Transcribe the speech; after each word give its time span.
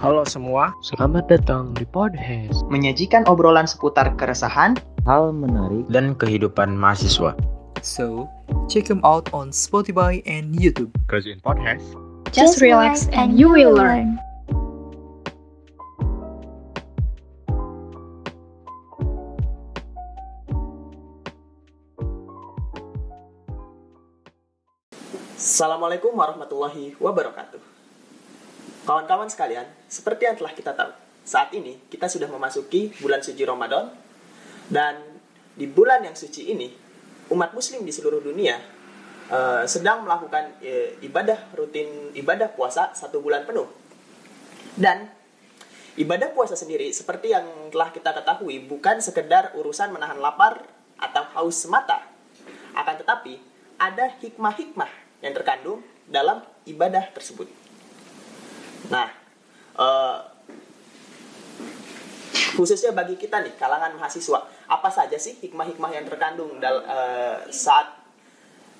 Halo 0.00 0.24
semua, 0.24 0.72
Selamat 0.80 1.28
datang 1.28 1.76
di 1.76 1.84
Podcast 1.84 2.64
menyajikan 2.72 3.20
obrolan 3.28 3.68
seputar 3.68 4.08
keresahan, 4.16 4.72
Hal 5.04 5.28
menarik 5.28 5.84
dan 5.92 6.16
kehidupan 6.16 6.72
mahasiswa. 6.72 7.36
So, 7.84 8.24
check 8.64 8.88
them 8.88 9.04
out 9.04 9.28
on 9.36 9.52
Spotify 9.52 10.24
and 10.24 10.56
YouTube. 10.56 10.88
Cause 11.04 11.28
in 11.28 11.36
podcast, 11.44 11.84
Just 12.32 12.64
relax 12.64 13.12
and 13.12 13.36
you 13.36 13.52
will 13.52 13.76
learn. 13.76 14.16
Assalamualaikum 25.36 26.16
warahmatullahi 26.16 26.96
wabarakatuh. 26.96 27.69
Kawan-kawan 28.90 29.30
sekalian, 29.30 29.70
seperti 29.86 30.26
yang 30.26 30.34
telah 30.34 30.50
kita 30.50 30.74
tahu, 30.74 30.90
saat 31.22 31.54
ini 31.54 31.78
kita 31.86 32.10
sudah 32.10 32.26
memasuki 32.26 32.90
bulan 32.98 33.22
suci 33.22 33.46
Ramadan 33.46 33.86
dan 34.66 34.98
di 35.54 35.70
bulan 35.70 36.02
yang 36.02 36.18
suci 36.18 36.50
ini, 36.50 36.74
umat 37.30 37.54
muslim 37.54 37.86
di 37.86 37.94
seluruh 37.94 38.18
dunia 38.18 38.58
eh, 39.30 39.62
sedang 39.70 40.02
melakukan 40.02 40.58
eh, 40.58 40.98
ibadah 41.06 41.54
rutin 41.54 42.10
ibadah 42.18 42.50
puasa 42.50 42.90
satu 42.90 43.22
bulan 43.22 43.46
penuh. 43.46 43.70
Dan 44.74 45.06
ibadah 45.94 46.34
puasa 46.34 46.58
sendiri 46.58 46.90
seperti 46.90 47.30
yang 47.30 47.46
telah 47.70 47.94
kita 47.94 48.10
ketahui 48.10 48.58
bukan 48.66 48.98
sekedar 48.98 49.54
urusan 49.54 49.94
menahan 49.94 50.18
lapar 50.18 50.66
atau 50.98 51.30
haus 51.38 51.62
semata. 51.62 52.10
Akan 52.74 52.98
tetapi 52.98 53.38
ada 53.78 54.10
hikmah-hikmah 54.18 55.22
yang 55.22 55.30
terkandung 55.30 55.78
dalam 56.10 56.42
ibadah 56.66 57.06
tersebut. 57.14 57.69
Nah, 58.90 59.06
eh, 59.78 60.18
khususnya 62.58 62.90
bagi 62.90 63.14
kita 63.14 63.40
nih 63.40 63.54
kalangan 63.54 63.94
mahasiswa, 63.96 64.42
apa 64.66 64.88
saja 64.90 65.14
sih 65.16 65.38
hikmah-hikmah 65.38 65.90
yang 65.94 66.04
terkandung 66.04 66.58
dal- 66.58 66.84
eh, 66.84 67.38
saat 67.54 67.96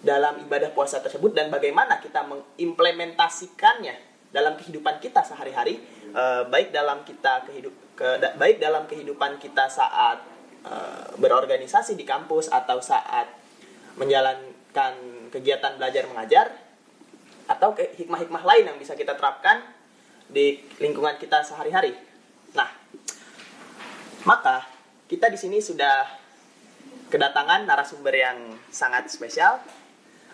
dalam 0.03 0.43
ibadah 0.43 0.75
puasa 0.75 0.99
tersebut 0.99 1.37
dan 1.37 1.53
bagaimana 1.53 2.03
kita 2.03 2.27
mengimplementasikannya 2.27 4.11
dalam 4.35 4.59
kehidupan 4.59 4.99
kita 4.99 5.23
sehari-hari, 5.23 5.79
eh, 6.11 6.43
baik 6.51 6.75
dalam 6.75 7.07
kita 7.07 7.47
kehidup 7.47 7.75
ke- 7.95 8.19
baik 8.37 8.59
dalam 8.59 8.85
kehidupan 8.91 9.39
kita 9.39 9.71
saat 9.71 10.29
berorganisasi 11.17 11.97
di 11.97 12.05
kampus 12.05 12.53
atau 12.53 12.85
saat 12.85 13.25
menjalankan 13.97 14.93
kegiatan 15.33 15.81
belajar 15.81 16.05
mengajar 16.05 16.53
atau 17.49 17.73
hikmah-hikmah 17.73 18.45
lain 18.45 18.69
yang 18.69 18.77
bisa 18.77 18.93
kita 18.93 19.17
terapkan 19.17 19.65
di 20.31 20.63
lingkungan 20.79 21.19
kita 21.19 21.43
sehari-hari. 21.43 21.95
Nah, 22.55 22.71
maka 24.25 24.67
kita 25.11 25.27
di 25.27 25.39
sini 25.39 25.59
sudah 25.59 26.07
kedatangan 27.11 27.67
narasumber 27.67 28.15
yang 28.15 28.39
sangat 28.71 29.11
spesial, 29.11 29.59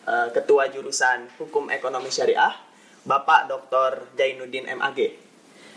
eh, 0.05 0.29
Ketua 0.37 0.69
Jurusan 0.69 1.33
Hukum 1.41 1.73
Ekonomi 1.73 2.13
Syariah, 2.13 2.53
Bapak 3.09 3.49
Dr. 3.49 4.13
Jainuddin 4.15 4.69
MAG. 4.77 5.17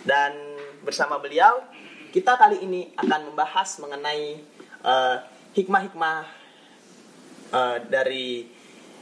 Dan 0.04 0.36
bersama 0.84 1.20
beliau, 1.20 1.64
kita 2.12 2.36
kali 2.36 2.64
ini 2.64 2.92
akan 3.00 3.32
membahas 3.32 3.80
mengenai 3.80 4.44
eh, 4.80 5.18
hikmah-hikmah 5.56 6.18
eh, 7.56 7.78
dari 7.88 8.60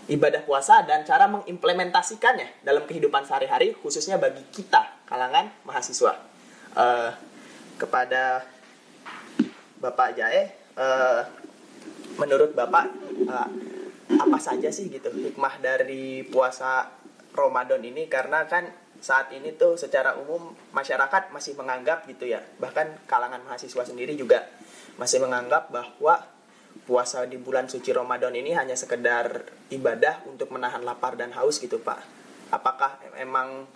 ibadah 0.08 0.42
puasa 0.48 0.88
dan 0.88 1.04
cara 1.04 1.28
mengimplementasikannya 1.28 2.64
dalam 2.64 2.88
kehidupan 2.88 3.28
sehari-hari 3.28 3.76
khususnya 3.76 4.16
bagi 4.16 4.40
kita 4.56 4.97
kalangan 5.08 5.50
mahasiswa. 5.63 6.13
Eh, 6.77 7.11
kepada 7.78 8.45
Bapak 9.81 10.18
Jae 10.18 10.50
eh, 10.78 11.22
menurut 12.22 12.53
Bapak 12.53 12.85
eh, 13.25 13.50
apa 14.17 14.38
saja 14.41 14.69
sih 14.69 14.90
gitu 14.90 15.09
hikmah 15.09 15.57
dari 15.63 16.22
puasa 16.28 16.91
Ramadan 17.34 17.81
ini? 17.81 18.06
Karena 18.06 18.46
kan 18.46 18.67
saat 18.97 19.29
ini 19.29 19.53
tuh 19.53 19.78
secara 19.78 20.17
umum 20.17 20.53
masyarakat 20.73 21.29
masih 21.34 21.53
menganggap 21.57 22.06
gitu 22.09 22.28
ya. 22.29 22.41
Bahkan 22.62 23.09
kalangan 23.09 23.41
mahasiswa 23.46 23.84
sendiri 23.85 24.17
juga 24.17 24.46
masih 24.97 25.22
menganggap 25.22 25.69
bahwa 25.69 26.25
puasa 26.85 27.25
di 27.25 27.38
bulan 27.38 27.69
suci 27.69 27.94
Ramadan 27.94 28.34
ini 28.34 28.53
hanya 28.53 28.73
sekedar 28.73 29.50
ibadah 29.69 30.25
untuk 30.29 30.50
menahan 30.53 30.81
lapar 30.81 31.17
dan 31.17 31.34
haus 31.34 31.62
gitu 31.62 31.78
Pak. 31.81 32.01
Apakah 32.50 32.97
emang 33.19 33.69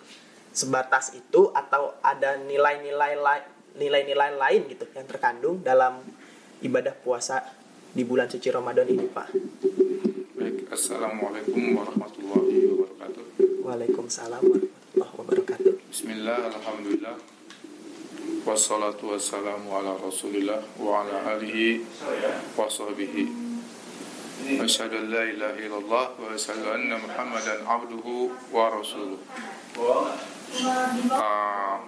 sebatas 0.52 1.16
itu 1.16 1.52
atau 1.56 1.96
ada 2.04 2.36
nilai-nilai 2.40 3.16
lai- 3.20 3.48
nilai-nilai 3.80 4.36
lain 4.36 4.62
gitu 4.68 4.84
yang 4.92 5.08
terkandung 5.08 5.64
dalam 5.64 6.04
ibadah 6.60 6.92
puasa 6.92 7.40
di 7.92 8.04
bulan 8.04 8.28
suci 8.28 8.52
Ramadan 8.52 8.88
ini 8.88 9.08
Pak? 9.08 9.28
Baik, 10.36 10.68
Assalamualaikum 10.72 11.76
warahmatullahi 11.76 12.68
wabarakatuh. 12.68 13.24
Waalaikumsalam 13.64 14.44
warahmatullahi 14.44 15.14
wabarakatuh. 15.16 15.74
Bismillah, 15.88 16.52
Alhamdulillah. 16.52 17.16
Wassalatu 18.42 19.14
wassalamu 19.14 19.70
ala 19.72 19.96
rasulillah 20.02 20.66
wa 20.82 21.06
ala 21.06 21.38
alihi 21.38 21.86
wa 22.58 22.66
sahbihi. 22.66 23.24
Asyhadu 24.58 24.98
an 24.98 25.06
la 25.14 25.24
ilaha 25.30 25.58
illallah 25.62 26.06
wa 26.18 26.34
asyhadu 26.34 26.66
anna 26.74 26.98
Muhammadan 26.98 27.62
abduhu 27.62 28.34
wa 28.50 28.74
Ah, 30.52 31.80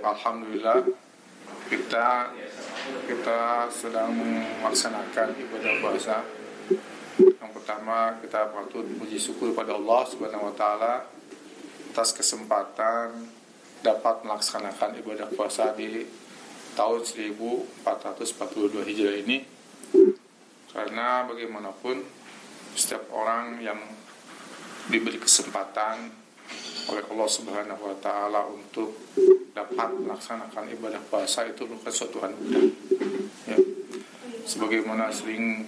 Alhamdulillah 0.00 0.88
kita 1.68 2.32
kita 3.04 3.68
sedang 3.68 4.16
melaksanakan 4.64 5.36
ibadah 5.36 5.74
puasa. 5.84 6.24
Yang 7.20 7.50
pertama 7.52 8.16
kita 8.24 8.48
patut 8.56 8.88
puji 8.96 9.20
syukur 9.20 9.52
pada 9.52 9.76
Allah 9.76 10.00
Subhanahu 10.08 10.48
wa 10.48 10.54
taala 10.56 11.04
atas 11.92 12.16
kesempatan 12.16 13.28
dapat 13.84 14.24
melaksanakan 14.24 14.96
ibadah 15.04 15.28
puasa 15.36 15.76
di 15.76 16.08
tahun 16.72 17.04
1442 17.04 18.80
Hijrah 18.80 19.16
ini. 19.20 19.44
Karena 20.72 21.28
bagaimanapun 21.28 22.00
setiap 22.72 23.12
orang 23.12 23.60
yang 23.60 23.80
diberi 24.88 25.20
kesempatan 25.20 26.25
oleh 26.86 27.04
Allah 27.10 27.28
Subhanahu 27.28 27.82
wa 27.82 27.96
taala 27.98 28.46
untuk 28.46 28.94
dapat 29.56 29.90
melaksanakan 29.96 30.70
ibadah 30.76 31.02
puasa 31.08 31.48
itu 31.48 31.66
bukan 31.66 31.92
suatu 31.92 32.22
anugerah. 32.22 32.66
Ya. 33.50 33.58
Sebagaimana 34.46 35.10
sering 35.10 35.66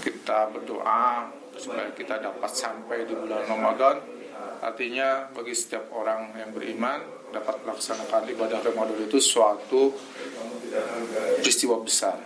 kita 0.00 0.48
berdoa 0.48 1.28
supaya 1.58 1.92
kita 1.92 2.22
dapat 2.22 2.48
sampai 2.48 3.04
di 3.04 3.12
bulan 3.12 3.44
Ramadan 3.44 4.00
artinya 4.62 5.28
bagi 5.34 5.52
setiap 5.52 5.92
orang 5.92 6.32
yang 6.38 6.54
beriman 6.54 7.02
dapat 7.34 7.60
melaksanakan 7.66 8.30
ibadah 8.32 8.62
Ramadan 8.62 9.04
itu 9.04 9.18
suatu 9.18 9.92
peristiwa 11.42 11.76
besar 11.82 12.16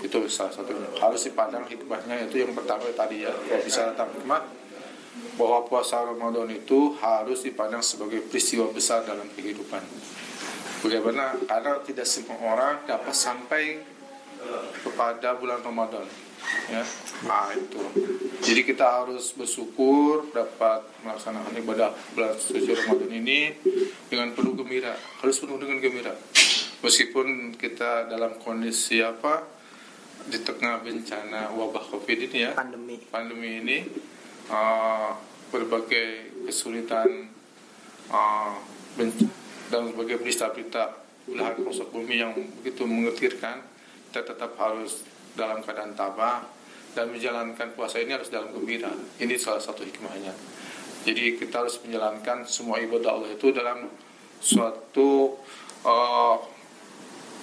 itu 0.00 0.16
salah 0.28 0.52
satunya 0.52 0.88
harus 1.00 1.24
dipandang 1.24 1.64
hikmahnya 1.64 2.28
itu 2.28 2.44
yang 2.44 2.52
pertama 2.52 2.84
tadi 2.92 3.24
ya 3.24 3.32
kalau 3.32 3.62
bisa 3.64 3.92
tentang 3.92 4.12
hikmah 4.12 4.42
bahwa 5.36 5.64
puasa 5.68 6.00
Ramadan 6.02 6.48
itu 6.50 6.96
harus 7.00 7.44
dipandang 7.44 7.84
sebagai 7.84 8.24
peristiwa 8.24 8.68
besar 8.72 9.04
dalam 9.04 9.28
kehidupan. 9.32 9.84
Bagaimana 10.84 11.36
karena 11.48 11.80
tidak 11.84 12.06
semua 12.08 12.36
orang 12.40 12.84
dapat 12.84 13.14
sampai 13.16 13.80
kepada 14.84 15.36
bulan 15.36 15.60
Ramadan 15.64 16.06
ya. 16.70 16.84
Nah 17.26 17.50
itu. 17.56 17.80
Jadi 18.44 18.60
kita 18.62 18.86
harus 19.02 19.32
bersyukur 19.34 20.30
dapat 20.30 20.84
melaksanakan 21.02 21.54
ibadah 21.58 21.90
bulan 22.14 22.36
suci 22.38 22.70
Ramadan 22.70 23.10
ini 23.10 23.50
dengan 24.06 24.36
penuh 24.36 24.54
gembira 24.54 24.94
harus 24.94 25.36
penuh 25.40 25.58
dengan 25.58 25.78
gembira. 25.82 26.14
Meskipun 26.84 27.56
kita 27.56 28.06
dalam 28.06 28.38
kondisi 28.38 29.00
apa 29.02 29.42
di 30.26 30.38
tengah 30.42 30.82
bencana 30.82 31.54
wabah 31.54 31.86
covid 31.86 32.18
ini 32.30 32.50
ya 32.50 32.52
Pandemi. 32.58 32.98
pandemi 32.98 33.50
ini 33.62 33.78
uh, 34.50 35.14
berbagai 35.56 36.08
kesulitan 36.44 37.32
uh, 38.12 38.52
dan 39.72 39.80
berbagai 39.92 40.20
berita-berita 40.20 40.92
belahan 41.26 41.56
pelosok 41.58 41.88
bumi 41.90 42.22
yang 42.22 42.32
begitu 42.60 42.86
menggetirkan 42.86 43.64
kita 44.12 44.32
tetap 44.32 44.56
harus 44.56 45.04
dalam 45.36 45.60
keadaan 45.60 45.92
tabah 45.92 46.40
dan 46.96 47.12
menjalankan 47.12 47.76
puasa 47.76 48.00
ini 48.00 48.16
harus 48.16 48.32
dalam 48.32 48.48
gembira. 48.56 48.88
Ini 49.20 49.36
salah 49.36 49.60
satu 49.60 49.84
hikmahnya. 49.84 50.32
Jadi 51.04 51.36
kita 51.36 51.60
harus 51.60 51.76
menjalankan 51.84 52.48
semua 52.48 52.80
ibadah 52.80 53.20
Allah 53.20 53.30
itu 53.36 53.52
dalam 53.52 53.92
suatu 54.40 55.36
uh, 55.84 56.40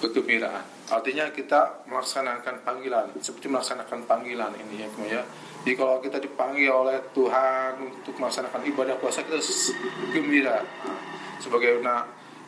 kegembiraan. 0.01 0.65
Artinya 0.89 1.29
kita 1.29 1.85
melaksanakan 1.85 2.65
panggilan 2.65 3.13
seperti 3.21 3.53
melaksanakan 3.53 4.09
panggilan 4.09 4.51
ini 4.57 4.83
ya 4.83 4.89
ya 5.05 5.21
jadi 5.63 5.79
kalau 5.79 6.03
kita 6.03 6.19
dipanggil 6.19 6.67
oleh 6.67 6.99
Tuhan 7.15 7.79
untuk 7.79 8.19
melaksanakan 8.19 8.67
ibadah 8.67 8.99
puasa 8.99 9.23
kita 9.23 9.39
gembira. 10.11 10.59
Sebagai 11.39 11.79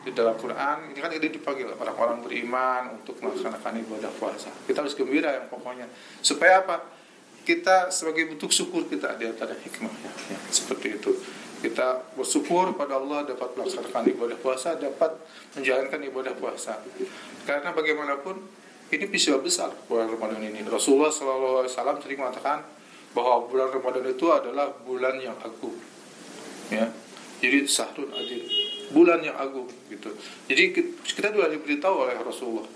di 0.06 0.12
dalam 0.12 0.36
Quran 0.36 0.92
ini 0.92 1.00
kan 1.00 1.10
ini 1.10 1.32
dipanggil 1.32 1.72
orang-orang 1.80 2.20
beriman 2.20 3.00
untuk 3.00 3.16
melaksanakan 3.24 3.72
ibadah 3.88 4.12
puasa. 4.20 4.52
Kita 4.68 4.84
harus 4.84 4.92
gembira 4.92 5.32
yang 5.32 5.48
pokoknya. 5.48 5.88
Supaya 6.20 6.60
apa? 6.60 6.84
Kita 7.40 7.88
sebagai 7.88 8.28
bentuk 8.28 8.52
syukur 8.52 8.84
kita 8.84 9.16
di 9.16 9.24
antara 9.32 9.56
hikmahnya. 9.56 10.12
Ya, 10.28 10.38
seperti 10.52 11.00
itu. 11.00 11.16
Kita 11.64 12.12
bersyukur 12.20 12.76
pada 12.76 13.00
Allah 13.00 13.24
dapat 13.32 13.56
melaksanakan 13.56 14.12
ibadah 14.12 14.36
puasa 14.44 14.76
dapat 14.76 15.16
menjalankan 15.56 16.04
ibadah 16.04 16.36
puasa. 16.36 16.84
Karena 17.48 17.72
bagaimanapun 17.72 18.44
ini 18.92 19.04
peristiwa 19.08 19.40
besar 19.40 19.72
bulan 19.88 20.12
Ramadan 20.12 20.44
ini. 20.44 20.60
Rasulullah 20.68 21.08
SAW 21.08 21.64
sering 22.04 22.20
mengatakan 22.20 22.76
bahwa 23.16 23.48
bulan 23.48 23.72
Ramadan 23.72 24.04
itu 24.12 24.28
adalah 24.28 24.68
bulan 24.84 25.16
yang 25.16 25.36
agung. 25.40 25.72
Ya. 26.68 26.92
Jadi 27.40 27.64
sahrul 27.64 28.12
adil. 28.12 28.44
Bulan 28.92 29.24
yang 29.24 29.40
agung 29.40 29.66
gitu. 29.88 30.12
Jadi 30.46 30.76
kita 31.00 31.32
juga 31.32 31.48
diberitahu 31.48 32.04
oleh 32.04 32.14
Rasulullah 32.20 32.68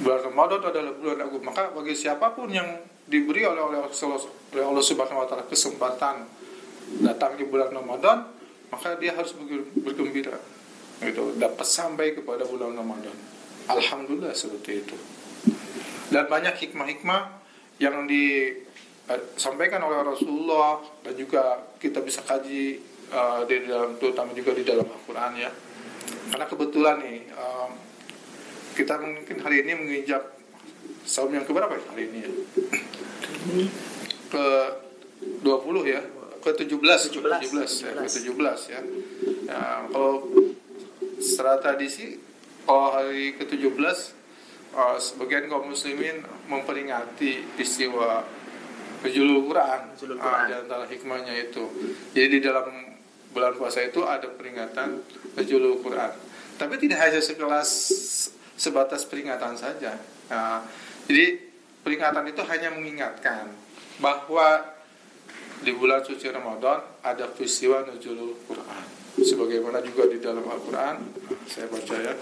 bulan 0.00 0.20
Ramadan 0.26 0.60
adalah 0.64 0.92
bulan 0.96 1.18
agung. 1.22 1.42
Maka 1.44 1.70
bagi 1.70 1.94
siapa 1.94 2.32
pun 2.34 2.50
yang 2.50 2.66
diberi 3.04 3.44
oleh 3.44 3.60
oleh 3.60 3.78
Allah, 3.84 4.82
Subhanahu 4.82 5.22
Wa 5.22 5.28
Taala 5.28 5.44
kesempatan 5.46 6.24
datang 7.04 7.36
di 7.36 7.44
bulan 7.44 7.72
Ramadan 7.72 8.28
maka 8.72 8.96
dia 8.98 9.14
harus 9.14 9.36
bergembira 9.76 10.40
gitu. 10.98 11.36
Dapat 11.38 11.66
sampai 11.66 12.16
kepada 12.16 12.42
bulan 12.48 12.74
Ramadan. 12.74 13.14
Alhamdulillah 13.70 14.34
seperti 14.34 14.82
itu. 14.82 14.96
Dan 16.10 16.26
banyak 16.28 16.58
hikmah-hikmah 16.58 17.44
yang 17.78 18.06
disampaikan 19.04 19.84
oleh 19.84 20.00
Rasulullah 20.00 20.80
dan 21.04 21.12
juga 21.12 21.60
kita 21.76 22.00
bisa 22.00 22.24
kaji 22.24 22.80
uh, 23.12 23.44
di 23.44 23.68
dalam 23.68 24.00
terutama 24.00 24.32
juga 24.32 24.56
di 24.56 24.64
dalam 24.64 24.88
Al-Quran 24.88 25.32
ya. 25.36 25.50
Karena 26.32 26.46
kebetulan 26.48 26.96
nih 27.04 27.18
um, 27.36 27.70
kita 28.72 28.96
mungkin 28.98 29.36
hari 29.44 29.62
ini 29.64 29.72
menginjak 29.76 30.24
saum 31.04 31.30
yang 31.30 31.44
keberapa 31.44 31.76
ya 31.76 31.84
hari 31.92 32.08
ini 32.08 32.18
ya? 32.24 32.32
Ke 34.32 34.46
20 35.44 35.84
ya? 35.84 36.02
Ke 36.40 36.50
17 36.56 36.76
17, 36.76 37.24
17, 37.24 37.56
17 37.56 37.88
ya 37.88 37.92
ke 37.96 38.08
17 38.08 38.72
ya, 38.72 38.80
ya 39.48 39.60
kalau 39.88 40.28
secara 41.16 41.56
tradisi 41.56 42.20
kalau 42.68 42.92
hari 42.92 43.32
ke 43.32 43.48
17 43.48 43.72
uh, 44.76 44.96
sebagian 45.00 45.48
kaum 45.48 45.72
muslimin 45.72 46.20
memperingati 46.52 47.48
peristiwa 47.56 48.28
Nuzulul 49.04 49.44
Quran, 49.44 49.80
Nuzulul 49.92 50.16
Quran. 50.16 50.40
Uh, 50.40 50.48
di 50.48 50.54
antara 50.56 50.84
hikmahnya 50.88 51.34
itu. 51.36 51.64
Jadi 52.16 52.26
di 52.32 52.40
dalam 52.40 52.72
bulan 53.36 53.52
puasa 53.52 53.84
itu 53.84 54.00
ada 54.08 54.24
peringatan 54.32 55.04
Nuzulul 55.36 55.84
Quran. 55.84 56.12
Tapi 56.56 56.74
tidak 56.80 56.98
hanya 57.04 57.20
sekelas 57.20 57.68
sebatas 58.56 59.04
peringatan 59.04 59.60
saja. 59.60 60.00
Nah, 60.32 60.64
jadi 61.04 61.36
peringatan 61.84 62.24
itu 62.32 62.40
hanya 62.48 62.72
mengingatkan 62.72 63.52
bahwa 64.00 64.72
di 65.60 65.72
bulan 65.76 66.00
suci 66.00 66.32
Ramadan 66.32 66.80
ada 67.04 67.28
peristiwa 67.28 67.84
Nuzulul 67.84 68.40
Quran. 68.48 68.84
Sebagaimana 69.14 69.78
juga 69.84 70.10
di 70.10 70.18
dalam 70.18 70.42
Al-Quran, 70.42 70.96
saya 71.46 71.70
baca 71.70 71.96
ya, 72.02 72.14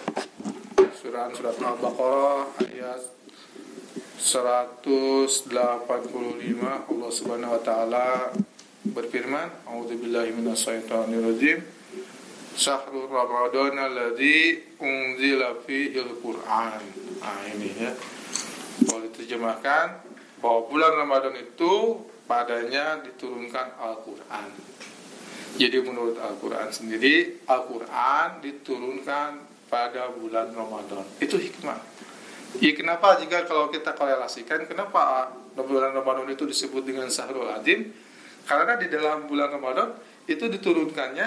surah 0.92 1.32
surat 1.32 1.56
Al-Baqarah 1.56 2.42
ayat 2.68 3.21
185 4.22 5.34
Allah 6.62 7.10
Subhanahu 7.10 7.58
wa 7.58 7.62
taala 7.66 8.30
berfirman, 8.86 9.66
A'udzubillahi 9.66 10.30
minasyaitonirrajim. 10.38 11.58
Syahrul 12.54 13.10
Ramadan 13.10 13.82
alladzi 13.82 14.62
unzila 14.78 15.58
al-Qur'an. 15.58 16.82
Nah, 17.18 17.42
ini 17.50 17.74
ya. 17.74 17.90
Kalau 18.86 19.02
diterjemahkan 19.10 19.86
bahwa 20.38 20.70
bulan 20.70 20.92
Ramadan 21.02 21.34
itu 21.42 22.06
padanya 22.30 23.02
diturunkan 23.02 23.74
Al-Qur'an. 23.82 24.50
Jadi 25.58 25.78
menurut 25.82 26.16
Al-Quran 26.16 26.70
sendiri, 26.72 27.44
Al-Quran 27.44 28.40
diturunkan 28.40 29.30
pada 29.66 30.14
bulan 30.14 30.54
Ramadan. 30.54 31.04
Itu 31.20 31.36
hikmah. 31.36 31.76
Ya 32.60 32.70
kenapa 32.76 33.16
jika 33.16 33.48
kalau 33.48 33.72
kita 33.72 33.96
korelasikan, 33.96 34.68
kenapa 34.68 35.32
bulan 35.56 35.96
Ramadan 35.96 36.28
itu 36.28 36.44
disebut 36.44 36.84
dengan 36.84 37.08
Sahrul 37.08 37.48
Azim? 37.48 37.88
Karena 38.44 38.76
di 38.76 38.92
dalam 38.92 39.24
bulan 39.30 39.48
Ramadan 39.54 39.96
itu 40.28 40.50
diturunkannya 40.50 41.26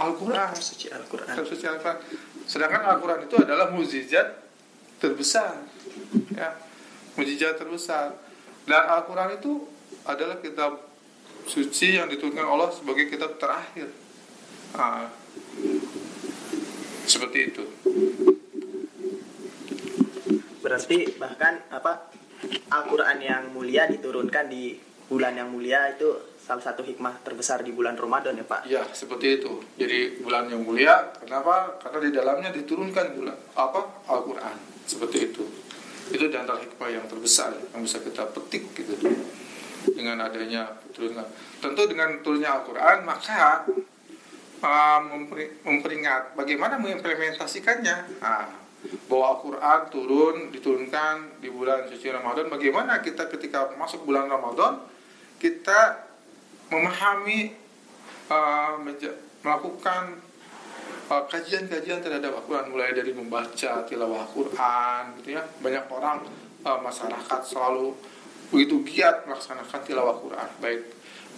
Al-Quran. 0.00 0.56
Suci 0.56 0.88
Al-Quran. 0.88 1.34
Suci 1.44 1.64
Al-Quran. 1.68 1.98
Sedangkan 2.48 2.82
Al-Quran 2.82 3.28
itu 3.28 3.36
adalah 3.38 3.70
mukjizat 3.70 4.40
terbesar. 4.98 5.60
Ya, 6.34 6.56
mukjizat 7.14 7.60
terbesar. 7.60 8.16
Dan 8.64 8.82
Al-Quran 8.88 9.36
itu 9.36 9.68
adalah 10.08 10.40
kitab 10.40 10.80
suci 11.44 12.00
yang 12.00 12.08
diturunkan 12.08 12.46
Allah 12.48 12.72
sebagai 12.72 13.06
kitab 13.06 13.36
terakhir. 13.36 13.92
Nah, 14.74 15.12
seperti 17.04 17.38
itu. 17.52 17.64
Berarti 20.70 21.18
bahkan 21.18 21.66
apa 21.74 22.14
Al-Quran 22.70 23.18
yang 23.18 23.50
mulia 23.50 23.90
diturunkan 23.90 24.46
di 24.46 24.78
bulan 25.10 25.34
yang 25.34 25.50
mulia 25.50 25.90
itu 25.90 26.06
salah 26.38 26.62
satu 26.62 26.86
hikmah 26.86 27.26
terbesar 27.26 27.66
di 27.66 27.74
bulan 27.74 27.98
Ramadan 27.98 28.38
ya 28.38 28.46
Pak. 28.46 28.70
Ya 28.70 28.86
seperti 28.94 29.42
itu. 29.42 29.58
Jadi 29.74 30.22
bulan 30.22 30.46
yang 30.46 30.62
mulia, 30.62 31.10
kenapa? 31.18 31.74
Karena 31.82 31.98
di 32.06 32.10
dalamnya 32.14 32.50
diturunkan 32.54 33.18
bulan 33.18 33.34
apa 33.58 34.06
Al-Quran 34.06 34.86
seperti 34.86 35.34
itu. 35.34 35.42
Itu 36.14 36.30
di 36.30 36.36
antara 36.38 36.62
hikmah 36.62 36.86
yang 36.86 37.10
terbesar 37.10 37.50
yang 37.74 37.82
bisa 37.82 37.98
kita 37.98 38.30
petik 38.30 38.70
gitu 38.70 38.94
dengan 39.90 40.22
adanya 40.22 40.70
turunkan. 40.94 41.26
Tentu 41.58 41.82
dengan 41.90 42.22
turunnya 42.22 42.62
Al-Quran 42.62 43.02
maka 43.02 43.66
uh, 44.62 45.00
memperingat 45.66 46.38
bagaimana 46.38 46.78
mengimplementasikannya. 46.78 48.22
Nah, 48.22 48.69
bahwa 48.80 49.36
Al-Quran 49.36 49.80
turun 49.92 50.36
diturunkan 50.48 51.42
di 51.44 51.52
bulan 51.52 51.84
suci 51.92 52.08
Ramadan. 52.08 52.48
Bagaimana 52.48 53.04
kita 53.04 53.28
ketika 53.28 53.76
masuk 53.76 54.08
bulan 54.08 54.24
Ramadan 54.24 54.80
kita 55.36 56.08
memahami 56.72 57.52
uh, 58.32 58.80
melakukan 59.44 60.20
uh, 61.12 61.24
kajian-kajian 61.28 62.00
terhadap 62.00 62.40
Al-Quran. 62.40 62.72
Mulai 62.72 62.96
dari 62.96 63.12
membaca 63.12 63.84
tilawah 63.84 64.24
Al-Quran 64.24 65.02
gitu 65.20 65.36
ya. 65.36 65.44
Banyak 65.60 65.84
orang 65.92 66.24
uh, 66.64 66.80
masyarakat 66.80 67.40
selalu 67.44 67.92
begitu 68.48 68.80
giat 68.96 69.28
melaksanakan 69.28 69.80
tilawah 69.84 70.16
Al-Quran. 70.16 70.48
Baik 70.56 70.82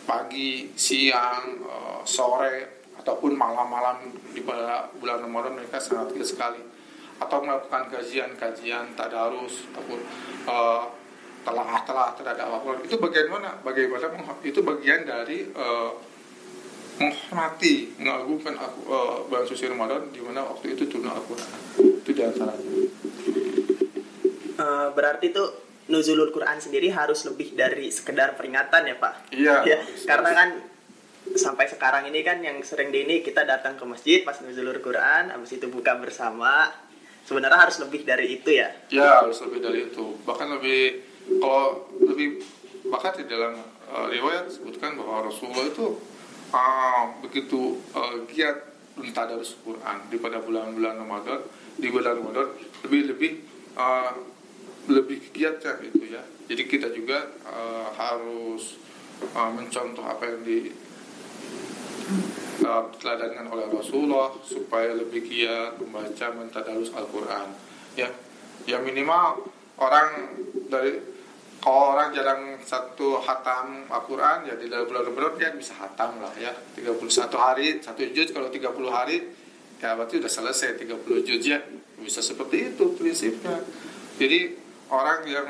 pagi 0.07 0.71
siang 0.79 1.59
uh, 1.67 2.01
sore 2.07 2.87
ataupun 3.03 3.35
malam-malam 3.35 4.15
di 4.31 4.47
bulan 4.47 5.19
Ramadan 5.27 5.59
mereka 5.59 5.83
sangat 5.83 6.15
giat 6.15 6.29
sekali 6.31 6.72
atau 7.23 7.39
melakukan 7.43 7.87
kajian-kajian 7.93 8.99
tadarus 8.99 9.71
ataupun 9.71 10.01
uh, 10.51 10.91
telah-telah 11.43 12.15
terhadap 12.19 12.47
Al-Quran 12.47 12.87
itu 12.87 12.97
bagaimana 12.99 13.59
bagaimana 13.67 14.07
itu 14.47 14.61
bagian 14.63 15.07
dari 15.07 15.47
uh, 15.55 15.91
menghormati 17.03 17.99
mengagungkan 17.99 18.55
uh, 18.87 19.27
bulan 19.27 19.47
suci 19.47 19.67
Ramadan 19.67 20.11
di 20.15 20.23
mana 20.23 20.47
waktu 20.47 20.79
itu 20.79 20.87
turun 20.87 21.11
Al-Quran. 21.11 21.51
Itu 22.03 22.11
di 22.15 22.23
antaranya 22.23 22.71
uh, 24.63 24.89
berarti 24.95 25.35
itu 25.35 25.45
nuzulul 25.91 26.31
Quran 26.31 26.63
sendiri 26.63 26.95
harus 26.95 27.27
lebih 27.27 27.59
dari 27.59 27.91
sekedar 27.91 28.39
peringatan 28.39 28.87
ya 28.87 28.97
Pak? 28.97 29.15
Iya 29.35 29.57
ya, 29.67 29.79
karena 30.07 30.31
kan 30.31 30.49
sampai 31.35 31.67
sekarang 31.67 32.07
ini 32.07 32.23
kan 32.23 32.39
yang 32.43 32.59
sering 32.63 32.95
di 32.95 33.03
ini 33.07 33.23
kita 33.23 33.43
datang 33.43 33.75
ke 33.75 33.85
masjid 33.87 34.23
pas 34.23 34.39
nuzulul 34.43 34.79
Quran 34.79 35.35
habis 35.35 35.55
itu 35.55 35.67
buka 35.71 35.99
bersama 35.99 36.71
sebenarnya 37.27 37.59
harus 37.69 37.77
lebih 37.83 38.03
dari 38.03 38.41
itu 38.41 38.51
ya? 38.51 38.69
Ya 38.91 39.23
harus 39.23 39.39
lebih 39.43 39.61
dari 39.63 39.91
itu. 39.91 40.19
Bahkan 40.27 40.49
lebih 40.59 40.81
kalau 41.39 41.87
lebih 42.03 42.43
bahkan 42.91 43.15
di 43.15 43.25
dalam 43.31 43.55
uh, 43.91 44.07
riwayat 44.11 44.51
sebutkan 44.51 44.99
bahwa 44.99 45.31
Rasulullah 45.31 45.67
itu 45.71 46.03
uh, 46.51 47.05
begitu 47.23 47.79
uh, 47.95 48.27
giat 48.27 48.75
tadarus 49.15 49.57
Quran 49.65 50.05
di 50.13 50.21
pada 50.21 50.43
bulan-bulan 50.43 51.01
Ramadan 51.01 51.41
di 51.81 51.89
bulan 51.89 52.21
Ramadan 52.21 52.53
lebih 52.85 53.01
lebih 53.15 53.33
uh, 53.79 54.13
lebih 54.91 55.31
giat 55.31 55.63
ya 55.63 55.79
itu 55.81 56.05
ya. 56.11 56.23
Jadi 56.51 56.63
kita 56.67 56.91
juga 56.91 57.33
uh, 57.47 57.89
harus 57.95 58.77
uh, 59.33 59.51
mencontoh 59.55 60.03
apa 60.03 60.27
yang 60.27 60.43
di 60.43 60.75
teladankan 62.99 63.49
oleh 63.49 63.67
Rasulullah 63.73 64.35
supaya 64.45 64.93
lebih 64.93 65.25
giat 65.25 65.81
membaca 65.81 66.27
mentadarus 66.37 66.93
Al-Quran. 66.93 67.49
Ya 67.97 68.09
ya 68.69 68.79
minimal 68.79 69.49
orang 69.81 70.09
dari 70.71 71.03
kalau 71.63 71.95
orang 71.95 72.11
jarang 72.11 72.59
satu 72.67 73.23
hatam 73.23 73.87
Al-Quran 73.87 74.51
ya 74.51 74.59
di 74.59 74.67
dalam 74.67 74.91
bulan 74.91 75.07
Ramadan 75.07 75.39
dia 75.39 75.51
bisa 75.55 75.79
hatam 75.79 76.19
lah 76.19 76.35
ya. 76.35 76.51
31 76.75 76.99
hari 77.39 77.79
satu 77.79 78.03
juz 78.11 78.35
kalau 78.35 78.51
30 78.51 78.67
hari 78.91 79.31
ya 79.79 79.95
berarti 79.95 80.19
udah 80.19 80.31
selesai 80.31 80.75
30 80.75 81.23
juz 81.23 81.43
ya. 81.47 81.63
Bisa 82.03 82.19
seperti 82.19 82.75
itu 82.75 82.99
prinsipnya. 82.99 83.63
Jadi 84.19 84.59
orang 84.91 85.23
yang 85.31 85.49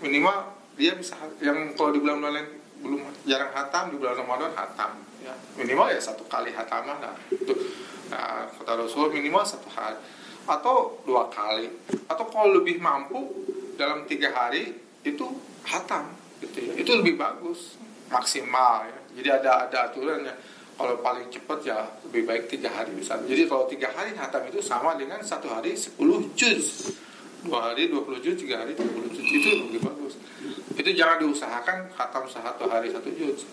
minimal 0.00 0.56
dia 0.80 0.96
bisa 0.96 1.12
yang 1.44 1.76
kalau 1.76 1.92
di 1.92 2.00
bulan-bulan 2.00 2.59
belum 2.80 3.00
jarang 3.28 3.52
hatam 3.52 3.92
di 3.92 3.96
bulan 4.00 4.16
Ramadan 4.18 4.52
hatam. 4.56 4.92
Ya 5.20 5.36
minimal 5.60 5.92
ya 5.92 6.00
satu 6.00 6.24
kali 6.26 6.50
hataman 6.56 6.96
lah. 7.00 7.16
Itu 7.28 7.52
nah, 8.08 8.48
kata 8.48 8.72
Rasul 8.80 9.12
minimal 9.12 9.44
satu 9.44 9.68
hari. 9.72 10.00
Atau 10.48 11.04
dua 11.04 11.28
kali. 11.28 11.68
Atau 12.08 12.26
kalau 12.32 12.56
lebih 12.60 12.80
mampu 12.80 13.30
dalam 13.76 14.08
tiga 14.08 14.32
hari 14.32 14.72
itu 15.04 15.26
hatam 15.68 16.10
gitu 16.40 16.58
ya. 16.58 16.72
Itu 16.80 16.90
lebih 17.00 17.20
bagus 17.20 17.76
maksimal 18.08 18.88
ya. 18.88 18.98
Jadi 19.20 19.28
ada 19.28 19.50
ada 19.68 19.78
aturannya 19.92 20.34
kalau 20.80 20.96
paling 21.04 21.28
cepat 21.28 21.60
ya 21.60 21.84
lebih 22.08 22.24
baik 22.24 22.48
tiga 22.48 22.72
hari 22.72 22.96
bisa. 22.96 23.20
Jadi 23.20 23.44
kalau 23.44 23.68
tiga 23.68 23.92
hari 23.92 24.16
hatam 24.16 24.48
itu 24.48 24.64
sama 24.64 24.96
dengan 24.96 25.20
satu 25.20 25.52
hari 25.52 25.76
10 25.76 26.00
juz. 26.32 26.96
Dua 27.44 27.72
hari 27.72 27.92
20 27.92 28.24
juz 28.24 28.36
tiga 28.40 28.64
hari 28.64 28.72
30 28.72 29.12
juz. 29.12 29.26
Itu 29.28 29.48
lebih 29.68 29.80
bagus 29.84 30.19
itu 30.80 30.96
jangan 30.96 31.20
diusahakan 31.20 31.92
hatam 31.92 32.24
satu 32.24 32.64
hari 32.64 32.88
satu 32.88 33.12
juz. 33.12 33.44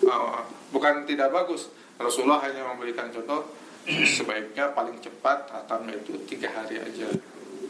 Uh, 0.00 0.40
bukan 0.72 1.04
tidak 1.04 1.28
bagus. 1.28 1.68
Rasulullah 2.00 2.40
hanya 2.48 2.64
memberikan 2.72 3.12
contoh 3.12 3.52
sebaiknya 3.86 4.72
paling 4.72 4.96
cepat 5.04 5.52
hatamnya 5.52 6.00
itu 6.00 6.16
tiga 6.24 6.48
hari 6.48 6.80
aja. 6.80 7.12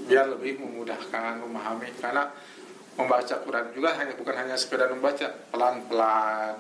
Biar 0.07 0.31
lebih 0.31 0.63
memudahkan 0.63 1.43
memahami. 1.43 1.91
Karena 1.99 2.31
membaca 2.95 3.35
Quran 3.43 3.75
juga 3.75 3.99
hanya 3.99 4.15
bukan 4.15 4.35
hanya 4.39 4.55
sekedar 4.55 4.87
membaca 4.95 5.27
pelan-pelan. 5.51 6.55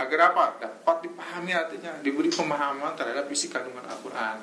Agar 0.00 0.18
apa? 0.32 0.44
Dapat 0.58 0.96
dipahami 1.04 1.52
artinya 1.52 1.92
diberi 2.00 2.32
pemahaman 2.32 2.96
terhadap 2.96 3.28
isi 3.28 3.52
kandungan 3.52 3.84
Al-Quran. 3.84 4.40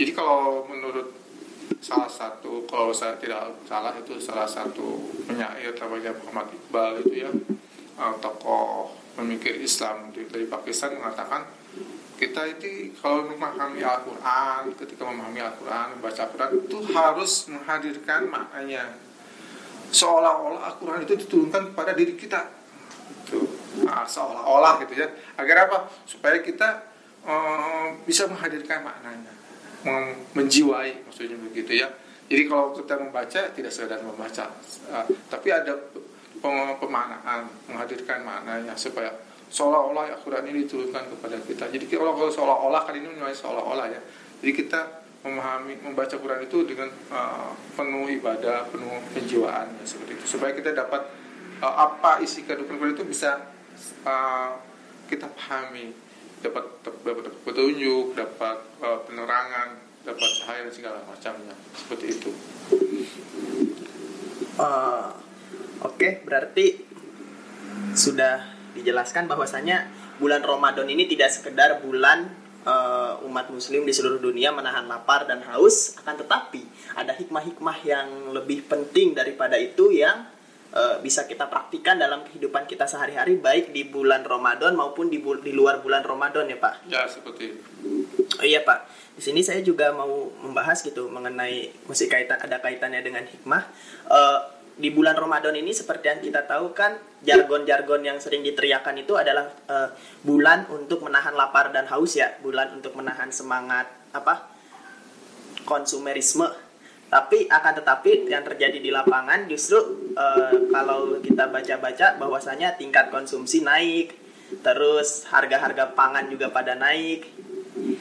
Jadi 0.00 0.10
kalau 0.16 0.64
menurut 0.66 1.21
salah 1.80 2.10
satu 2.10 2.66
kalau 2.68 2.90
saya 2.92 3.16
tidak 3.16 3.54
salah 3.64 3.94
itu 3.96 4.18
salah 4.18 4.48
satu 4.48 5.00
penyair 5.24 5.72
namanya 5.78 6.12
Muhammad 6.18 6.52
Iqbal 6.52 6.92
itu 7.06 7.24
ya. 7.24 7.30
Uh, 7.92 8.16
tokoh 8.24 8.88
pemikir 9.12 9.60
Islam 9.60 10.08
dari 10.10 10.48
Pakistan 10.48 10.96
mengatakan 10.96 11.44
kita 12.16 12.48
itu 12.48 12.96
kalau 12.96 13.28
memahami 13.28 13.84
Al-Quran 13.84 14.72
ketika 14.80 15.02
memahami 15.04 15.44
Al-Quran 15.44 15.98
membaca 15.98 16.20
Al-Quran 16.24 16.50
itu 16.64 16.78
harus 16.96 17.32
menghadirkan 17.52 18.32
maknanya. 18.32 18.96
Seolah-olah 19.92 20.72
Al-Quran 20.72 21.04
itu 21.04 21.14
diturunkan 21.20 21.76
kepada 21.76 21.92
diri 21.92 22.16
kita. 22.16 22.48
Itu. 23.28 23.44
Nah, 23.84 24.08
seolah-olah 24.08 24.80
gitu 24.88 25.04
ya. 25.04 25.12
Agar 25.36 25.68
apa? 25.68 25.92
Supaya 26.08 26.40
kita 26.40 26.88
um, 27.28 28.00
bisa 28.08 28.24
menghadirkan 28.24 28.80
maknanya 28.80 29.41
menjiwai 30.34 31.06
maksudnya 31.06 31.38
begitu 31.38 31.82
ya. 31.82 31.88
Jadi 32.30 32.48
kalau 32.48 32.72
kita 32.72 32.96
membaca 32.96 33.40
tidak 33.52 33.72
sekedar 33.74 34.00
membaca 34.00 34.48
uh, 34.88 35.04
tapi 35.28 35.52
ada 35.52 35.76
pemaknaan 36.80 37.46
menghadirkan 37.70 38.24
maknanya 38.26 38.74
supaya 38.74 39.12
seolah-olah 39.52 40.16
Al-Quran 40.16 40.48
ini 40.48 40.64
diturunkan 40.64 41.12
kepada 41.12 41.36
kita. 41.44 41.68
Jadi 41.68 41.84
kalau 41.92 42.16
kalau 42.16 42.32
seolah-olah 42.32 42.82
kali 42.88 43.04
ini 43.04 43.12
mulai 43.12 43.36
seolah-olah 43.36 43.86
ya. 43.92 44.00
Jadi 44.40 44.52
kita 44.56 44.80
memahami 45.22 45.78
membaca 45.86 46.18
Quran 46.18 46.42
itu 46.42 46.66
dengan 46.66 46.90
uh, 47.14 47.54
penuh 47.78 48.10
ibadah 48.10 48.66
penuh 48.72 48.98
penjiwaan 49.14 49.70
ya, 49.78 49.84
seperti 49.86 50.18
itu. 50.18 50.24
Supaya 50.26 50.56
kita 50.56 50.74
dapat 50.74 51.04
uh, 51.62 51.74
apa 51.78 52.18
isi 52.24 52.42
kandungan 52.42 52.80
Quran 52.80 52.94
itu 52.96 53.04
bisa 53.06 53.38
uh, 54.02 54.56
kita 55.06 55.28
pahami 55.30 55.92
dapat 56.42 56.64
dapat 56.84 57.32
petunjuk 57.46 58.18
dapat 58.18 58.58
uh, 58.82 59.00
penerangan 59.06 59.78
dapat 60.02 60.28
cahaya 60.42 60.66
dan 60.66 60.74
segala 60.74 60.98
macamnya. 61.06 61.54
Seperti 61.78 62.06
itu. 62.10 62.30
Uh, 64.58 65.14
oke 65.86 65.96
okay, 65.96 66.20
berarti 66.26 66.82
sudah 67.94 68.52
dijelaskan 68.74 69.30
bahwasanya 69.30 69.88
bulan 70.18 70.42
Ramadan 70.44 70.88
ini 70.90 71.08
tidak 71.08 71.32
sekedar 71.32 71.80
bulan 71.80 72.28
uh, 72.66 73.22
umat 73.26 73.48
muslim 73.48 73.86
di 73.86 73.92
seluruh 73.94 74.20
dunia 74.20 74.52
menahan 74.52 74.86
lapar 74.86 75.24
dan 75.24 75.40
haus 75.50 75.96
akan 76.02 76.20
tetapi 76.24 76.62
ada 76.98 77.16
hikmah-hikmah 77.16 77.76
yang 77.84 78.08
lebih 78.34 78.66
penting 78.66 79.16
daripada 79.16 79.56
itu 79.56 79.92
yang 79.92 80.28
uh, 80.72 80.96
bisa 81.04 81.28
kita 81.28 81.46
praktikan 81.46 82.00
dalam 82.00 82.24
kehidupan 82.26 82.64
kita 82.64 82.88
sehari-hari 82.88 83.38
baik 83.38 83.70
di 83.70 83.86
bulan 83.86 84.24
Ramadan 84.24 84.74
maupun 84.74 85.12
di, 85.12 85.20
di 85.20 85.52
luar 85.52 85.84
bulan 85.84 86.02
Ramadan 86.02 86.48
ya 86.48 86.58
Pak. 86.58 86.74
Ya 86.88 87.04
seperti. 87.06 87.56
Oh 88.40 88.46
iya 88.46 88.64
Pak. 88.64 88.88
Di 89.16 89.22
sini 89.22 89.44
saya 89.44 89.60
juga 89.60 89.92
mau 89.92 90.32
membahas 90.40 90.80
gitu 90.80 91.12
mengenai 91.12 91.70
musik 91.84 92.08
kaitan 92.08 92.40
ada 92.40 92.58
kaitannya 92.58 93.00
dengan 93.04 93.24
hikmah. 93.28 93.62
Uh, 94.08 94.40
di 94.72 94.88
bulan 94.88 95.12
Ramadan 95.12 95.52
ini 95.52 95.76
seperti 95.76 96.08
yang 96.08 96.20
kita 96.24 96.48
tahu 96.48 96.72
kan 96.72 96.96
jargon-jargon 97.20 98.00
yang 98.08 98.16
sering 98.16 98.40
diteriakan 98.40 99.04
itu 99.04 99.12
adalah 99.20 99.52
uh, 99.68 99.92
bulan 100.24 100.64
untuk 100.72 101.04
menahan 101.04 101.36
lapar 101.36 101.76
dan 101.76 101.84
haus 101.92 102.16
ya, 102.16 102.32
bulan 102.40 102.72
untuk 102.80 102.96
menahan 102.96 103.28
semangat 103.28 103.84
apa 104.16 104.48
konsumerisme 105.68 106.48
tapi 107.12 107.44
akan 107.44 107.76
tetapi 107.76 108.24
yang 108.24 108.40
terjadi 108.40 108.80
di 108.80 108.88
lapangan 108.88 109.44
justru 109.44 109.76
uh, 110.16 110.72
kalau 110.72 111.20
kita 111.20 111.44
baca-baca 111.44 112.16
bahwasanya 112.16 112.72
tingkat 112.80 113.12
konsumsi 113.12 113.60
naik, 113.60 114.16
terus 114.64 115.28
harga-harga 115.28 115.92
pangan 115.92 116.32
juga 116.32 116.48
pada 116.48 116.72
naik. 116.72 117.28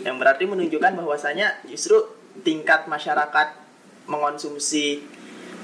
Yang 0.07 0.15
berarti 0.15 0.43
menunjukkan 0.47 0.95
bahwasanya 0.95 1.59
justru 1.67 1.99
tingkat 2.47 2.87
masyarakat 2.87 3.51
mengonsumsi 4.07 5.03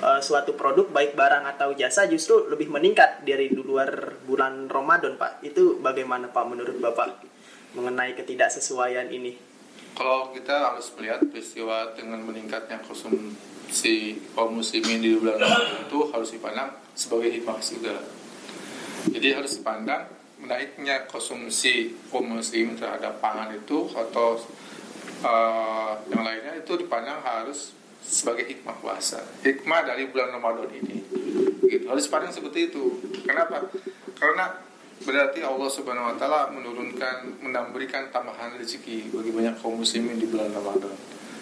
uh, 0.04 0.20
suatu 0.20 0.52
produk 0.60 0.92
baik 0.92 1.16
barang 1.16 1.48
atau 1.48 1.72
jasa 1.72 2.04
justru 2.04 2.52
lebih 2.52 2.68
meningkat 2.68 3.24
dari 3.24 3.48
luar 3.48 4.20
bulan 4.28 4.68
Ramadan, 4.68 5.16
Pak. 5.16 5.40
Itu 5.48 5.80
bagaimana 5.80 6.36
Pak 6.36 6.44
menurut 6.52 6.84
Bapak 6.84 7.24
mengenai 7.80 8.12
ketidaksesuaian 8.12 9.08
ini? 9.08 9.40
Kalau 9.98 10.30
kita 10.30 10.54
harus 10.54 10.94
melihat 10.94 11.26
peristiwa 11.26 11.98
dengan 11.98 12.22
meningkatnya 12.22 12.78
konsumsi 12.86 14.22
kaum 14.38 14.62
muslimin 14.62 15.02
di 15.02 15.18
bulan 15.18 15.42
Ramadan 15.42 15.90
itu 15.90 16.00
harus 16.14 16.30
dipandang 16.30 16.70
sebagai 16.94 17.34
hikmah 17.34 17.58
juga. 17.58 17.98
Jadi 19.10 19.28
harus 19.34 19.58
dipandang 19.58 20.06
menaiknya 20.38 21.10
konsumsi 21.10 21.98
kaum 22.14 22.30
muslim 22.30 22.78
terhadap 22.78 23.18
pangan 23.18 23.58
itu 23.58 23.90
atau 23.90 24.38
uh, 25.26 25.98
yang 26.14 26.22
lainnya 26.22 26.62
itu 26.62 26.78
dipandang 26.78 27.18
harus 27.26 27.74
sebagai 28.06 28.46
hikmah 28.46 28.78
puasa, 28.78 29.26
hikmah 29.42 29.82
dari 29.82 30.06
bulan 30.14 30.38
Ramadan 30.38 30.70
ini. 30.78 31.02
Gitu. 31.66 31.90
Harus 31.90 32.06
dipandang 32.06 32.38
seperti 32.38 32.70
itu. 32.70 33.02
Kenapa? 33.26 33.66
Karena 34.14 34.62
berarti 35.06 35.46
Allah 35.46 35.70
Subhanahu 35.70 36.14
wa 36.14 36.16
taala 36.18 36.50
menurunkan 36.50 37.44
memberikan 37.44 38.10
tambahan 38.10 38.58
rezeki 38.58 39.14
bagi 39.14 39.32
banyak 39.34 39.56
kaum 39.62 39.78
muslimin 39.78 40.18
di 40.18 40.26
bulan 40.26 40.50
Ramadan. 40.54 40.94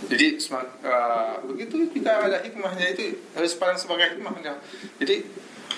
Jadi 0.05 0.37
uh, 0.51 1.39
begitu 1.47 1.87
kita 1.89 2.29
ada 2.29 2.43
hikmahnya 2.43 2.93
itu 2.93 3.15
harus 3.31 3.55
pandang 3.55 3.79
sebagai 3.79 4.17
hikmahnya. 4.17 4.59
Jadi 4.99 5.23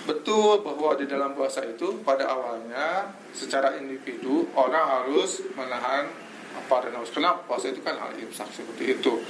betul 0.09 0.63
bahwa 0.63 0.95
di 0.97 1.05
dalam 1.05 1.35
puasa 1.37 1.63
itu 1.63 2.01
pada 2.01 2.27
awalnya 2.27 3.13
secara 3.35 3.77
individu 3.77 4.47
orang 4.55 5.03
harus 5.03 5.43
menahan 5.53 6.09
apa 6.57 6.75
dan 6.89 6.97
harus 6.97 7.13
kenapa 7.13 7.45
puasa 7.45 7.69
itu 7.69 7.85
kan 7.85 7.95
al 8.01 8.17
imsak 8.17 8.49
seperti 8.51 8.97
itu. 8.97 9.21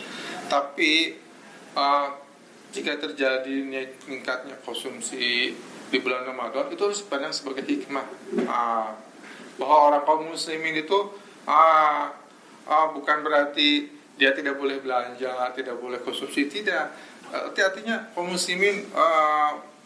Tapi 0.47 1.19
uh, 1.75 2.07
jika 2.71 2.95
terjadi 2.99 3.63
meningkatnya 3.63 4.59
konsumsi 4.63 5.55
di 5.87 5.97
bulan 6.03 6.27
Ramadan 6.27 6.67
itu 6.71 6.81
harus 6.83 6.99
dipandang 7.03 7.31
sebagai 7.31 7.63
hikmah 7.63 8.05
ah, 8.47 8.91
bahwa 9.55 9.75
orang 9.91 10.03
kaum 10.03 10.27
muslimin 10.27 10.75
itu 10.75 10.99
ah, 11.47 12.11
ah, 12.67 12.87
bukan 12.91 13.23
berarti 13.23 13.95
dia 14.17 14.33
tidak 14.33 14.57
boleh 14.57 14.81
belanja, 14.81 15.53
tidak 15.53 15.77
boleh 15.77 16.01
konsumsi, 16.01 16.49
tidak. 16.49 16.89
Uh, 17.29 17.53
artinya 17.53 18.09
kaum 18.17 18.33
muslimin 18.33 18.89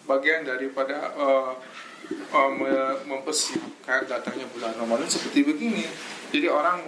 bagian 0.07 0.47
daripada 0.47 1.11
mempersiapkan 3.03 4.07
datangnya 4.07 4.47
bulan 4.55 4.71
Ramadan 4.79 5.11
seperti 5.11 5.43
begini. 5.43 5.83
Jadi 6.31 6.47
orang 6.47 6.79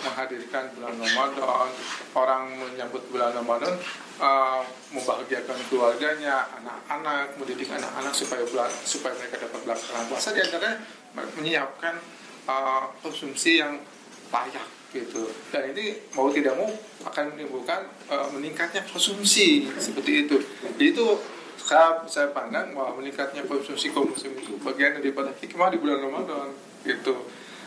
menghadirkan 0.00 0.72
bulan 0.72 0.96
Ramadan, 0.96 1.68
orang 2.16 2.42
menyambut 2.56 3.04
bulan 3.12 3.36
Ramadan, 3.36 3.76
uh, 4.16 4.64
membahagiakan 4.88 5.58
keluarganya, 5.68 6.48
anak-anak, 6.56 7.36
mendidik 7.36 7.68
anak-anak 7.68 8.16
supaya 8.16 8.40
bulan, 8.48 8.72
supaya 8.88 9.12
mereka 9.20 9.36
dapat 9.44 9.60
melaksanakan 9.68 10.04
puasa. 10.08 10.32
Di 10.32 10.40
antaranya 10.40 10.80
menyiapkan 11.36 11.94
uh, 12.48 12.88
konsumsi 13.04 13.60
yang 13.60 13.76
layak 14.32 14.66
gitu. 14.96 15.28
Dan 15.52 15.76
ini 15.76 16.00
mau 16.16 16.32
tidak 16.32 16.56
mau 16.56 16.72
akan 17.04 17.36
menimbulkan 17.36 17.84
uh, 18.08 18.32
meningkatnya 18.32 18.80
konsumsi 18.88 19.68
seperti 19.76 20.24
itu. 20.24 20.40
Jadi 20.40 20.84
itu 20.96 21.06
saya, 21.60 22.00
saya 22.08 22.28
pandang 22.32 22.72
bahwa 22.72 23.04
meningkatnya 23.04 23.44
konsumsi 23.44 23.92
konsumsi 23.92 24.32
itu 24.32 24.56
bagian 24.64 24.96
daripada 25.04 25.36
hikmah 25.36 25.68
di 25.68 25.78
bulan 25.84 26.00
Ramadan 26.00 26.48
gitu 26.86 27.26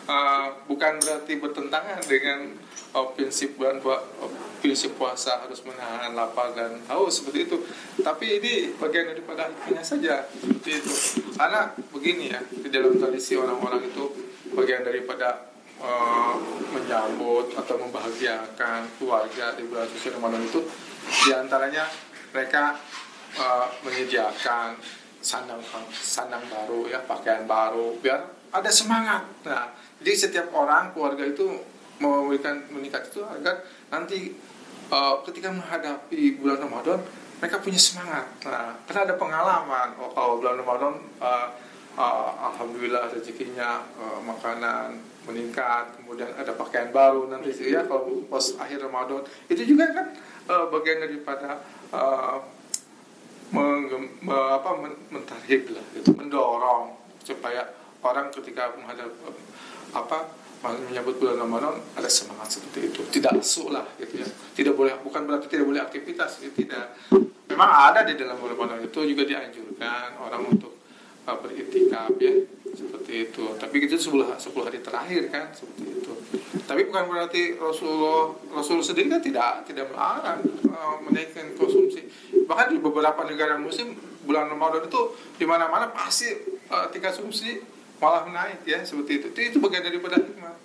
uh, 0.09 0.47
bukan 0.65 0.97
berarti 0.97 1.37
bertentangan 1.37 2.01
dengan 2.09 2.57
uh, 2.97 3.07
prinsip 3.13 3.55
uh, 3.61 4.01
prinsip 4.59 4.97
puasa 4.97 5.45
harus 5.45 5.61
menahan 5.63 6.17
lapar 6.17 6.51
dan 6.57 6.81
haus 6.89 7.21
seperti 7.21 7.47
itu. 7.47 7.57
Tapi 8.01 8.41
ini 8.41 8.53
bagian 8.75 9.13
daripada 9.13 9.47
hikmahnya 9.47 9.85
saja 9.85 10.25
seperti 10.25 10.71
itu. 10.81 10.91
Karena 11.37 11.71
begini 11.93 12.33
ya 12.33 12.41
di 12.41 12.67
dalam 12.73 12.97
tradisi 12.97 13.37
orang-orang 13.37 13.87
itu 13.87 14.03
bagian 14.51 14.81
daripada 14.81 15.53
uh, 15.79 16.35
menyambut 16.73 17.55
atau 17.55 17.75
membahagiakan 17.79 18.89
keluarga 18.97 19.55
di 19.55 19.63
bulan 19.69 19.87
suci 19.87 20.09
Ramadan 20.11 20.43
itu 20.43 20.59
di 21.25 21.31
antaranya 21.31 21.85
mereka 22.33 22.77
uh, 23.39 23.67
menyediakan 23.85 24.77
sandang 25.19 25.59
sandang 25.91 26.43
baru 26.47 26.87
ya 26.87 27.03
pakaian 27.03 27.43
baru 27.43 27.99
biar 27.99 28.23
ada 28.55 28.71
semangat 28.71 29.27
nah 29.43 29.67
jadi 29.99 30.15
setiap 30.15 30.47
orang 30.55 30.95
keluarga 30.95 31.27
itu 31.27 31.45
memberikan 31.99 32.63
meningkat 32.71 33.11
itu 33.11 33.19
agar 33.27 33.59
nanti 33.91 34.31
uh, 34.87 35.19
ketika 35.27 35.51
menghadapi 35.51 36.39
bulan 36.39 36.63
Ramadan 36.63 36.99
mereka 37.39 37.59
punya 37.59 37.79
semangat. 37.79 38.27
Nah 38.47 38.79
karena 38.87 39.11
ada 39.11 39.15
pengalaman 39.19 39.95
oh, 39.99 40.11
kalau 40.15 40.39
bulan 40.39 40.59
Ramadan 40.59 40.93
uh, 41.19 41.47
uh, 41.99 42.31
alhamdulillah 42.51 43.11
rezekinya 43.11 43.83
uh, 43.99 44.19
makanan 44.23 45.03
meningkat 45.27 45.99
kemudian 45.99 46.31
ada 46.39 46.55
pakaian 46.55 46.89
baru 46.95 47.27
nanti 47.27 47.51
ya 47.67 47.83
kalau 47.83 48.23
pas 48.31 48.43
akhir 48.59 48.79
Ramadan. 48.79 49.27
Itu 49.51 49.67
juga 49.67 49.91
kan 49.91 50.15
uh, 50.47 50.71
bagian 50.71 51.03
daripada 51.03 51.59
uh, 51.91 52.39
menggem- 53.51 54.15
me- 54.23 54.51
apa 54.55 54.69
men- 54.79 55.03
mentarhib 55.11 55.73
lah 55.75 55.83
gitu 55.97 56.15
mendorong 56.15 56.95
supaya 57.27 57.75
orang 57.99 58.31
ketika 58.31 58.71
menghadap 58.79 59.11
apa 59.93 60.37
menyambut 60.59 61.15
bulan 61.23 61.39
Ramadan 61.39 61.79
ada 61.95 62.09
semangat 62.11 62.59
seperti 62.59 62.91
itu. 62.91 63.01
Tidak 63.07 63.31
lesu 63.31 63.71
gitu 63.71 64.13
ya. 64.19 64.27
Tidak 64.27 64.73
boleh 64.75 64.99
bukan 64.99 65.23
berarti 65.23 65.47
tidak 65.47 65.65
boleh 65.71 65.79
aktivitas 65.79 66.43
ya, 66.43 66.51
tidak. 66.51 66.99
Memang 67.47 67.69
ada 67.71 68.03
di 68.03 68.19
dalam 68.19 68.35
bulan 68.37 68.59
Ramadan 68.59 68.83
itu 68.83 68.99
juga 69.07 69.23
dianjurkan 69.23 70.19
orang 70.19 70.43
untuk 70.51 70.77
uh, 71.25 71.37
beriktikaf 71.39 72.11
ya 72.19 72.43
seperti 72.75 73.31
itu. 73.31 73.43
Tapi 73.55 73.75
itu 73.87 73.95
sepuluh 73.95 74.35
sepuluh 74.35 74.67
hari 74.67 74.83
terakhir 74.83 75.31
kan 75.31 75.49
seperti 75.55 75.83
itu. 75.87 76.13
Tapi 76.67 76.85
bukan 76.85 77.09
berarti 77.09 77.57
Rasulullah 77.57 78.35
Rasul 78.53 78.83
sendiri 78.85 79.09
kan 79.09 79.23
tidak 79.23 79.65
tidak 79.65 79.89
melarang 79.89 80.43
uh, 80.69 81.01
menaikkan 81.01 81.55
konsumsi. 81.55 82.05
Bahkan 82.45 82.75
di 82.75 82.77
beberapa 82.77 83.25
negara 83.25 83.55
muslim 83.57 83.95
bulan 84.27 84.51
Ramadan 84.51 84.85
itu 84.85 85.17
di 85.39 85.45
mana-mana 85.47 85.89
pasti 85.89 86.29
uh, 86.69 86.85
tingkat 86.93 87.17
konsumsi 87.17 87.78
malah 87.99 88.23
naik 88.31 88.63
ya 88.63 88.79
seperti 88.83 89.23
itu. 89.23 89.27
Itu, 89.31 89.39
itu 89.55 89.57
bagian 89.59 89.83
daripada 89.83 90.17
hikmah 90.19 90.55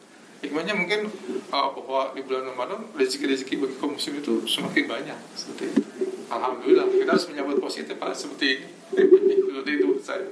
hikmahnya 0.44 0.74
mungkin 0.76 1.08
uh, 1.48 1.68
bahwa 1.72 2.12
di 2.12 2.20
bulan 2.20 2.52
Ramadan 2.52 2.84
rezeki-rezeki 2.92 3.54
bagi 3.64 3.76
kaum 3.80 3.96
muslim 3.96 4.20
itu 4.20 4.44
semakin 4.44 4.84
banyak 4.84 5.18
seperti 5.32 5.64
itu. 5.72 5.80
Alhamdulillah 6.28 6.86
kita 6.92 7.10
harus 7.16 7.26
menyambut 7.32 7.58
positif 7.64 7.96
Pak 7.96 8.12
seperti 8.12 8.46
ini. 8.60 8.68
Seperti 8.92 9.70
itu 9.72 9.84
menurut 9.88 10.04
saya. 10.04 10.28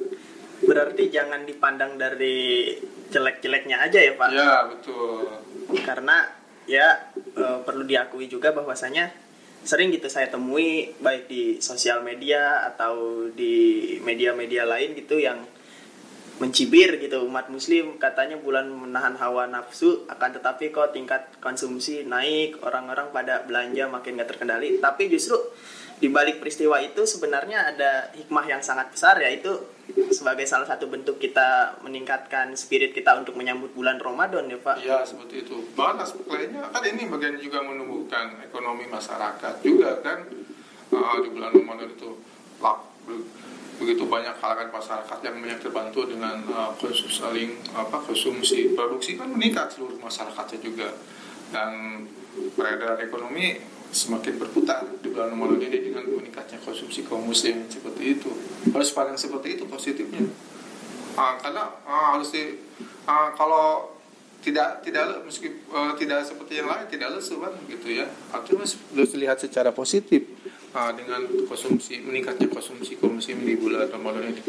Berarti 0.62 1.02
jangan 1.10 1.42
dipandang 1.48 1.98
dari 1.98 2.76
jelek-jeleknya 3.10 3.76
aja 3.82 3.98
ya 3.98 4.12
Pak. 4.14 4.28
ya 4.30 4.52
betul. 4.68 5.26
Karena 5.82 6.28
ya 6.68 7.10
eh, 7.16 7.58
perlu 7.64 7.82
diakui 7.82 8.30
juga 8.30 8.54
bahwasanya 8.54 9.10
sering 9.62 9.94
gitu 9.94 10.10
saya 10.10 10.26
temui 10.26 10.90
baik 10.98 11.30
di 11.30 11.62
sosial 11.62 12.02
media 12.02 12.66
atau 12.74 13.26
di 13.30 13.96
media-media 14.02 14.66
lain 14.66 14.98
gitu 14.98 15.22
yang 15.22 15.38
mencibir 16.42 16.98
gitu. 16.98 17.22
Umat 17.22 17.46
muslim 17.46 18.02
katanya 18.02 18.34
bulan 18.42 18.66
menahan 18.66 19.14
hawa 19.14 19.46
nafsu 19.46 20.02
akan 20.10 20.30
tetapi 20.34 20.74
kok 20.74 20.90
tingkat 20.90 21.30
konsumsi 21.38 22.02
naik 22.02 22.58
orang-orang 22.66 23.14
pada 23.14 23.46
belanja 23.46 23.86
makin 23.86 24.18
gak 24.18 24.34
terkendali. 24.34 24.82
Tapi 24.82 25.06
justru 25.06 25.38
di 26.02 26.10
balik 26.10 26.42
peristiwa 26.42 26.82
itu 26.82 27.06
sebenarnya 27.06 27.78
ada 27.78 28.10
hikmah 28.18 28.42
yang 28.50 28.58
sangat 28.58 28.90
besar 28.90 29.22
yaitu 29.22 29.54
sebagai 30.10 30.42
salah 30.50 30.66
satu 30.66 30.90
bentuk 30.90 31.22
kita 31.22 31.78
meningkatkan 31.86 32.58
spirit 32.58 32.90
kita 32.90 33.14
untuk 33.14 33.38
menyambut 33.38 33.70
bulan 33.70 34.02
Ramadan 34.02 34.50
ya 34.50 34.58
Pak. 34.58 34.82
Ya 34.82 34.98
seperti 35.06 35.46
itu. 35.46 35.62
Bahkan 35.78 36.02
aspek 36.02 36.26
lainnya 36.26 36.66
kan 36.74 36.82
ini 36.82 37.06
bagian 37.06 37.38
juga 37.38 37.62
menumbuhkan 37.62 38.42
ekonomi 38.42 38.90
masyarakat 38.90 39.62
juga 39.62 40.02
kan 40.02 40.26
Ah, 40.92 41.16
di 41.24 41.28
bulan 41.32 41.56
Ramadan 41.56 41.88
itu 41.88 42.20
begitu 43.80 44.04
banyak 44.08 44.36
kalangan 44.40 44.68
masyarakat 44.68 45.18
yang 45.24 45.34
banyak 45.40 45.60
terbantu 45.60 46.08
dengan 46.08 46.42
ah, 46.52 46.70
konsumsi 46.76 47.20
saling 47.20 47.50
apa 47.72 48.00
konsumsi 48.02 48.72
produksi 48.76 49.16
kan 49.16 49.32
meningkat 49.32 49.72
seluruh 49.72 49.96
masyarakatnya 50.00 50.58
juga. 50.60 50.88
Dan 51.52 52.04
peredaran 52.56 53.00
ekonomi 53.04 53.60
semakin 53.92 54.40
berputar 54.40 54.88
di 55.04 55.12
bulan 55.12 55.36
Ramadan 55.36 55.68
ini 55.68 55.92
dengan 55.92 56.08
meningkatnya 56.08 56.56
konsumsi 56.64 57.04
kaum 57.04 57.28
muslim 57.28 57.68
seperti 57.68 58.16
itu. 58.16 58.32
Harus 58.72 58.88
pandang 58.96 59.20
seperti 59.20 59.60
itu 59.60 59.68
positifnya. 59.68 60.24
Ah, 61.12 61.36
karena 61.36 61.68
ah, 61.84 62.16
harus 62.16 62.32
di 62.32 62.56
ah, 63.04 63.36
kalau 63.36 63.92
tidak 64.42 64.82
tidak 64.82 65.22
meski 65.22 65.48
eh, 65.54 65.92
tidak 66.00 66.26
seperti 66.26 66.58
yang 66.58 66.66
lain 66.66 66.88
tidak 66.88 67.14
lesu 67.14 67.38
kan 67.38 67.52
gitu 67.68 67.88
ya. 68.00 68.08
Artinya 68.32 68.64
harus 68.64 69.10
dilihat 69.12 69.38
secara 69.38 69.70
positif 69.70 70.41
ah, 70.74 70.92
dengan 70.92 71.24
konsumsi 71.48 72.00
meningkatnya 72.00 72.48
konsumsi 72.48 72.96
muslim 73.00 73.44
di 73.44 73.54
bulan 73.56 73.88
Ramadan 73.88 74.32
ini 74.32 74.42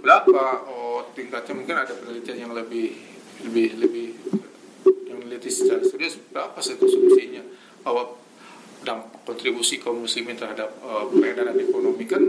berapa 0.00 0.68
oh 0.68 1.06
tingkatnya 1.12 1.54
mungkin 1.54 1.76
ada 1.76 1.92
penelitian 1.92 2.48
yang 2.48 2.52
lebih 2.56 2.94
lebih 3.44 3.68
lebih 3.78 4.06
yang 5.06 5.18
meneliti 5.22 5.50
secara 5.50 5.82
serius 5.84 6.18
berapa 6.30 6.58
sih 6.58 6.74
konsumsinya? 6.78 7.42
Bahwa 7.82 8.18
dampak 8.82 9.26
kontribusi 9.26 9.82
kaum 9.82 10.02
muslimin 10.02 10.38
terhadap 10.38 10.70
eh, 10.70 11.04
peredaran 11.10 11.58
ekonomi 11.58 12.04
kan 12.06 12.22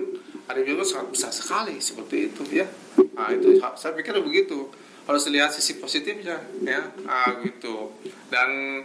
ada 0.49 0.61
juga 0.65 0.81
sangat 0.81 1.13
besar 1.13 1.31
sekali 1.33 1.77
seperti 1.77 2.33
itu 2.33 2.41
ya. 2.49 2.65
Nah 3.13 3.29
itu 3.33 3.61
saya 3.77 3.93
pikir 3.93 4.17
begitu. 4.21 4.69
Harus 5.05 5.25
lihat 5.29 5.49
sisi 5.49 5.81
positifnya 5.81 6.37
ya. 6.61 6.81
Ah, 7.05 7.37
gitu. 7.41 7.93
Dan 8.29 8.81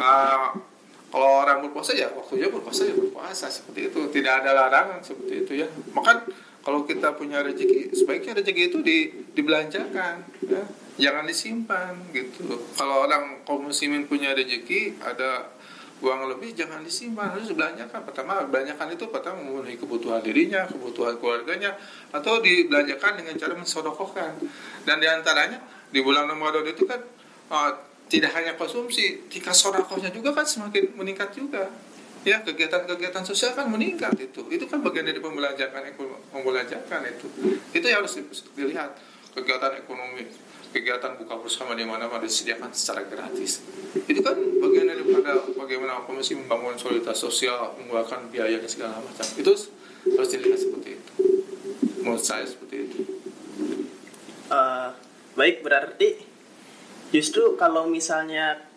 ah, 0.00 0.52
kalau 1.08 1.40
orang 1.40 1.64
berpuasa 1.64 1.96
ya 1.96 2.12
waktunya 2.12 2.52
berpuasa 2.52 2.84
ya 2.84 2.94
berpuasa. 2.94 3.48
Seperti 3.48 3.88
itu. 3.88 4.00
Tidak 4.12 4.32
ada 4.44 4.52
larangan 4.52 5.00
seperti 5.00 5.34
itu 5.44 5.52
ya. 5.64 5.68
Maka 5.96 6.28
kalau 6.60 6.84
kita 6.84 7.16
punya 7.16 7.40
rezeki 7.40 7.96
sebaiknya 7.96 8.44
rezeki 8.44 8.62
itu 8.68 8.78
di, 8.84 8.96
dibelanjakan 9.32 10.14
ya. 10.44 10.62
Jangan 10.98 11.24
disimpan 11.24 11.94
gitu. 12.12 12.60
Kalau 12.76 13.06
orang 13.08 13.46
kaum 13.48 13.70
muslimin 13.70 14.04
punya 14.04 14.34
rezeki 14.34 15.00
ada 15.00 15.48
uang 16.04 16.28
lebih 16.28 16.52
jangan 16.52 16.84
disimpan. 16.84 17.32
Harus 17.32 17.48
dibelanjakan. 17.48 18.04
Pertama 18.04 18.44
belanjakan 18.44 18.92
itu 18.92 19.08
pertama 19.08 19.40
memenuhi 19.40 19.80
kebutuhan 19.80 20.20
dirinya 20.20 20.68
kebutuhan 20.68 21.16
keluarganya 21.16 21.72
atau 22.12 22.44
dibelanjakan 22.44 23.16
dengan 23.16 23.34
cara 23.40 23.56
mensodokohkan. 23.56 24.36
Dan 24.84 25.00
di 25.00 25.08
antaranya 25.08 25.64
di 25.88 26.04
bulan 26.04 26.28
Ramadan 26.28 26.68
itu 26.68 26.84
kan 26.84 27.00
uh, 27.48 27.87
tidak 28.08 28.32
hanya 28.34 28.56
konsumsi 28.56 29.28
tingkat 29.28 29.52
sodakohnya 29.52 30.08
juga 30.08 30.32
kan 30.32 30.48
semakin 30.48 30.96
meningkat 30.96 31.32
juga. 31.36 31.68
Ya 32.26 32.42
kegiatan-kegiatan 32.42 33.22
sosial 33.22 33.54
kan 33.54 33.70
meningkat 33.70 34.16
itu. 34.18 34.42
Itu 34.50 34.66
kan 34.66 34.82
bagian 34.82 35.06
dari 35.06 35.22
pembelanjakan 35.22 35.92
ekonomi 35.92 36.18
pembelanjakan 36.32 37.00
itu. 37.06 37.26
Itu 37.70 37.86
yang 37.86 38.02
harus 38.02 38.18
dilihat. 38.56 38.96
Kegiatan 39.36 39.86
ekonomi 39.86 40.26
kegiatan 40.68 41.16
buka 41.16 41.40
bersama 41.40 41.72
di 41.72 41.86
mana-mana 41.86 42.20
disediakan 42.20 42.74
secara 42.74 43.06
gratis. 43.08 43.64
Itu 44.04 44.20
kan 44.20 44.36
bagian 44.36 44.88
daripada 44.90 45.40
bagaimana 45.56 46.04
komisi 46.04 46.36
membangun 46.36 46.76
solidaritas 46.76 47.16
sosial 47.16 47.76
mengeluarkan 47.80 48.28
biaya 48.28 48.60
dan 48.60 48.68
segala 48.68 49.00
macam. 49.00 49.24
Itu 49.38 49.52
harus 50.04 50.28
dilihat 50.28 50.60
seperti 50.60 50.98
itu. 51.00 51.12
Menurut 52.02 52.24
saya 52.24 52.44
seperti 52.44 52.76
itu. 52.88 52.98
Eh, 54.48 54.88
baik 55.36 55.60
berarti 55.64 56.27
justru 57.14 57.56
kalau 57.56 57.88
misalnya 57.88 58.68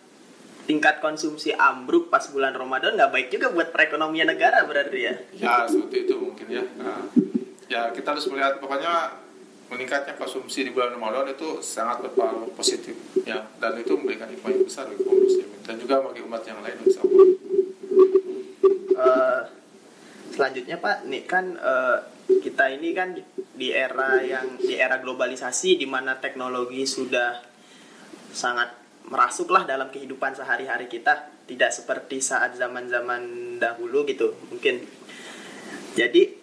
tingkat 0.62 1.02
konsumsi 1.02 1.50
ambruk 1.52 2.06
pas 2.06 2.22
bulan 2.30 2.54
Ramadan 2.54 2.94
nggak 2.94 3.12
baik 3.12 3.28
juga 3.34 3.50
buat 3.50 3.74
perekonomian 3.74 4.30
negara 4.30 4.62
berarti 4.62 4.98
ya? 5.02 5.14
Ya 5.34 5.54
seperti 5.66 6.06
itu 6.06 6.14
mungkin 6.16 6.46
ya. 6.46 6.64
Nah, 6.78 7.10
ya 7.66 7.82
kita 7.90 8.14
harus 8.14 8.26
melihat 8.30 8.62
pokoknya 8.62 9.18
meningkatnya 9.72 10.14
konsumsi 10.14 10.68
di 10.68 10.70
bulan 10.70 10.94
Ramadan 10.94 11.32
itu 11.32 11.58
sangat 11.64 12.04
berpengaruh 12.06 12.54
positif 12.54 12.94
ya. 13.26 13.42
Dan 13.58 13.82
itu 13.82 13.92
memberikan 13.98 14.30
hikmah 14.30 14.50
yang 14.54 14.64
besar 14.64 14.86
bagi 14.86 15.02
kaum 15.02 15.18
muslimin 15.18 15.60
dan 15.66 15.74
juga 15.82 15.94
bagi 16.04 16.20
umat 16.22 16.42
yang 16.46 16.58
lain 16.62 16.76
insya 16.86 17.00
Allah. 17.02 17.26
Eh, 19.02 19.40
selanjutnya 20.30 20.76
Pak, 20.78 20.96
nih 21.10 21.22
kan 21.26 21.44
eh, 21.58 21.98
kita 22.38 22.70
ini 22.70 22.94
kan 22.94 23.18
di 23.52 23.68
era 23.74 24.22
yang 24.22 24.62
di 24.62 24.78
era 24.78 25.02
globalisasi 25.02 25.74
di 25.74 25.90
mana 25.90 26.22
teknologi 26.22 26.86
sudah 26.86 27.51
sangat 28.32 28.72
merasuklah 29.06 29.68
dalam 29.68 29.92
kehidupan 29.92 30.32
sehari-hari 30.32 30.88
kita, 30.88 31.28
tidak 31.44 31.70
seperti 31.70 32.24
saat 32.24 32.56
zaman-zaman 32.56 33.56
dahulu 33.60 34.08
gitu 34.08 34.32
mungkin. 34.48 34.82
Jadi 35.92 36.40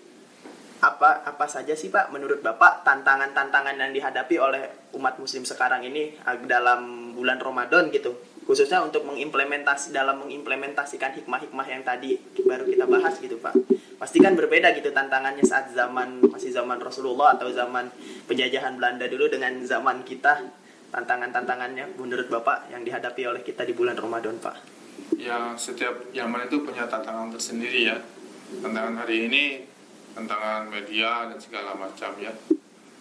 apa 0.80 1.28
apa 1.28 1.46
saja 1.52 1.76
sih 1.76 1.92
Pak 1.92 2.16
menurut 2.16 2.40
Bapak 2.40 2.88
tantangan-tantangan 2.88 3.76
yang 3.76 3.92
dihadapi 3.92 4.40
oleh 4.40 4.64
umat 4.96 5.20
muslim 5.20 5.44
sekarang 5.44 5.84
ini 5.84 6.16
ag- 6.24 6.48
dalam 6.48 7.12
bulan 7.12 7.42
Ramadan 7.42 7.92
gitu? 7.92 8.16
Khususnya 8.48 8.82
untuk 8.82 9.06
mengimplementasi 9.06 9.94
dalam 9.94 10.26
mengimplementasikan 10.26 11.14
hikmah-hikmah 11.22 11.68
yang 11.70 11.84
tadi 11.86 12.18
baru 12.42 12.66
kita 12.66 12.86
bahas 12.90 13.20
gitu 13.20 13.38
Pak. 13.38 13.54
Pasti 14.00 14.24
kan 14.24 14.34
berbeda 14.34 14.72
gitu 14.80 14.90
tantangannya 14.96 15.44
saat 15.44 15.76
zaman 15.76 16.24
masih 16.32 16.56
zaman 16.56 16.80
Rasulullah 16.80 17.36
atau 17.36 17.52
zaman 17.52 17.92
penjajahan 18.26 18.80
Belanda 18.80 19.06
dulu 19.12 19.28
dengan 19.28 19.60
zaman 19.68 20.08
kita 20.08 20.48
tantangan-tantangannya 20.90 21.98
menurut 21.98 22.28
Bapak 22.30 22.74
yang 22.74 22.82
dihadapi 22.82 23.22
oleh 23.30 23.42
kita 23.46 23.66
di 23.66 23.74
bulan 23.78 23.98
Ramadan 23.98 24.38
Pak? 24.42 24.56
Ya 25.16 25.54
setiap 25.56 26.10
zaman 26.14 26.50
itu 26.50 26.62
punya 26.66 26.90
tantangan 26.90 27.34
tersendiri 27.34 27.90
ya. 27.90 27.98
Tantangan 28.62 29.06
hari 29.06 29.30
ini 29.30 29.44
tantangan 30.18 30.68
media 30.68 31.30
dan 31.30 31.38
segala 31.38 31.78
macam 31.78 32.12
ya. 32.18 32.34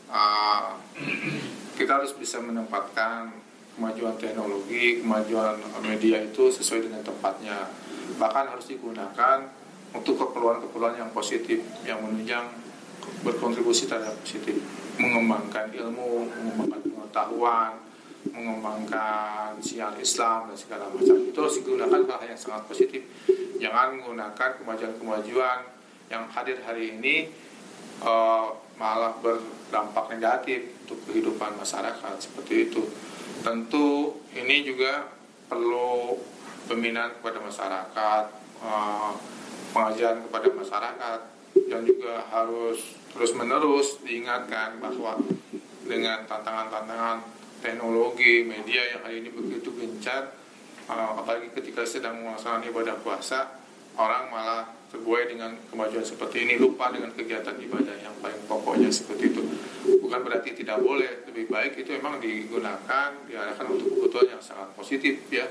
Ah, 0.09 0.77
kita 1.79 2.01
harus 2.01 2.12
bisa 2.16 2.40
menempatkan 2.40 3.33
kemajuan 3.79 4.18
teknologi 4.18 4.98
kemajuan 4.98 5.55
media 5.87 6.20
itu 6.20 6.51
sesuai 6.53 6.90
dengan 6.90 7.03
tempatnya. 7.07 7.70
Bahkan 8.18 8.44
harus 8.53 8.66
digunakan 8.68 9.48
untuk 9.94 10.20
keperluan-keperluan 10.20 11.01
yang 11.01 11.11
positif 11.16 11.64
yang 11.87 12.03
menunjang 12.05 12.44
berkontribusi 13.24 13.88
terhadap 13.88 14.18
positif. 14.20 14.61
Mengembangkan 14.98 15.70
ilmu 15.70 16.27
mengembangkan 16.27 16.81
pengetahuan 17.08 17.80
mengembangkan 18.28 19.56
siar 19.64 19.96
Islam 19.96 20.52
dan 20.52 20.56
segala 20.60 20.92
macam. 20.92 21.16
Itu 21.24 21.38
harus 21.40 21.56
digunakan 21.64 22.04
hal 22.04 22.20
yang 22.28 22.36
sangat 22.36 22.68
positif. 22.68 23.02
Jangan 23.56 23.96
menggunakan 23.96 24.60
kemajuan-kemajuan 24.60 25.58
yang 26.12 26.28
hadir 26.28 26.60
hari 26.68 26.92
ini 27.00 27.32
eh, 28.04 28.46
malah 28.76 29.16
berdampak 29.24 30.12
negatif 30.12 30.76
untuk 30.84 31.00
kehidupan 31.08 31.56
masyarakat 31.56 32.14
seperti 32.20 32.68
itu. 32.68 32.84
Tentu 33.40 34.20
ini 34.36 34.62
juga 34.68 35.08
perlu 35.48 36.20
pembinaan 36.68 37.16
kepada 37.16 37.40
masyarakat 37.40 38.24
eh, 38.60 39.12
pengajaran 39.72 40.20
kepada 40.28 40.46
masyarakat 40.52 41.20
dan 41.68 41.80
juga 41.84 42.28
harus 42.28 42.78
terus 43.12 43.32
menerus 43.32 43.98
diingatkan 44.04 44.78
bahwa 44.78 45.16
dengan 45.88 46.29
tantangan-tantangan 46.29 47.24
teknologi 47.64 48.46
media 48.46 48.94
yang 48.94 49.01
hari 49.03 49.24
ini 49.24 49.33
begitu 49.33 49.72
gencar 49.74 50.31
apalagi 50.88 51.53
ketika 51.53 51.85
sedang 51.85 52.22
melaksanakan 52.22 52.64
ibadah 52.70 52.96
puasa 53.03 53.59
orang 53.98 54.31
malah 54.31 54.64
terbuai 54.88 55.29
dengan 55.29 55.53
kemajuan 55.68 56.07
seperti 56.07 56.48
ini 56.48 56.55
lupa 56.57 56.88
dengan 56.88 57.12
kegiatan 57.12 57.59
ibadah 57.61 57.96
yang 57.98 58.14
paling 58.24 58.40
pokoknya 58.48 58.88
seperti 58.88 59.37
itu 59.37 59.42
bukan 60.01 60.20
berarti 60.24 60.57
tidak 60.57 60.81
boleh 60.81 61.29
lebih 61.29 61.51
baik 61.51 61.77
itu 61.77 61.92
memang 61.98 62.22
digunakan 62.22 63.12
diarahkan 63.29 63.66
untuk 63.68 63.88
kebutuhan 63.98 64.38
yang 64.38 64.42
sangat 64.44 64.68
positif 64.77 65.20
ya 65.29 65.44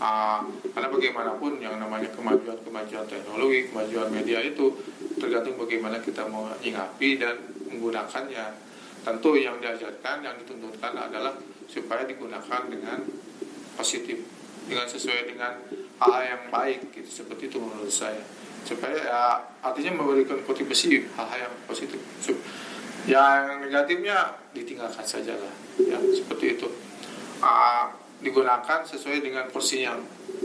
Ah, 0.00 0.40
karena 0.72 0.88
bagaimanapun 0.88 1.60
yang 1.60 1.76
namanya 1.76 2.08
kemajuan-kemajuan 2.16 3.04
teknologi, 3.04 3.68
kemajuan 3.68 4.08
media 4.08 4.40
itu 4.40 4.72
tergantung 5.20 5.60
bagaimana 5.60 6.00
kita 6.00 6.24
mau 6.24 6.48
menyikapi 6.48 7.20
dan 7.20 7.36
menggunakannya. 7.68 8.69
Tentu 9.00 9.36
yang 9.36 9.56
diajarkan, 9.58 10.20
yang 10.20 10.36
dituntutkan 10.40 10.92
adalah 10.92 11.32
supaya 11.70 12.04
digunakan 12.04 12.68
dengan 12.68 13.00
positif, 13.78 14.20
dengan 14.68 14.84
sesuai 14.84 15.30
dengan 15.32 15.56
hal 16.02 16.20
yang 16.20 16.42
baik, 16.52 16.92
gitu. 16.92 17.24
Seperti 17.24 17.48
itu 17.48 17.56
menurut 17.56 17.92
saya. 17.92 18.20
Supaya 18.60 18.92
ya, 18.92 19.22
artinya 19.64 19.96
memberikan 19.96 20.44
kontribusi 20.44 21.08
hal-hal 21.16 21.48
yang 21.48 21.54
positif. 21.64 22.00
Yang 23.08 23.64
negatifnya 23.64 24.36
ditinggalkan 24.52 25.06
saja 25.06 25.32
lah, 25.32 25.54
ya 25.80 25.96
seperti 26.12 26.60
itu. 26.60 26.68
Ah, 27.40 27.88
digunakan 28.20 28.84
sesuai 28.84 29.24
dengan 29.24 29.48
porsi 29.48 29.80
yang 29.80 29.96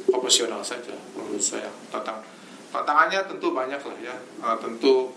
proporsional 0.08 0.64
saja 0.64 0.96
menurut 1.12 1.44
saya 1.44 1.68
tantang 1.92 2.24
tantangannya 2.72 3.20
tentu 3.28 3.52
banyak 3.52 3.82
lah 3.84 3.98
ya 4.00 4.16
Ah, 4.40 4.56
tentu 4.56 5.12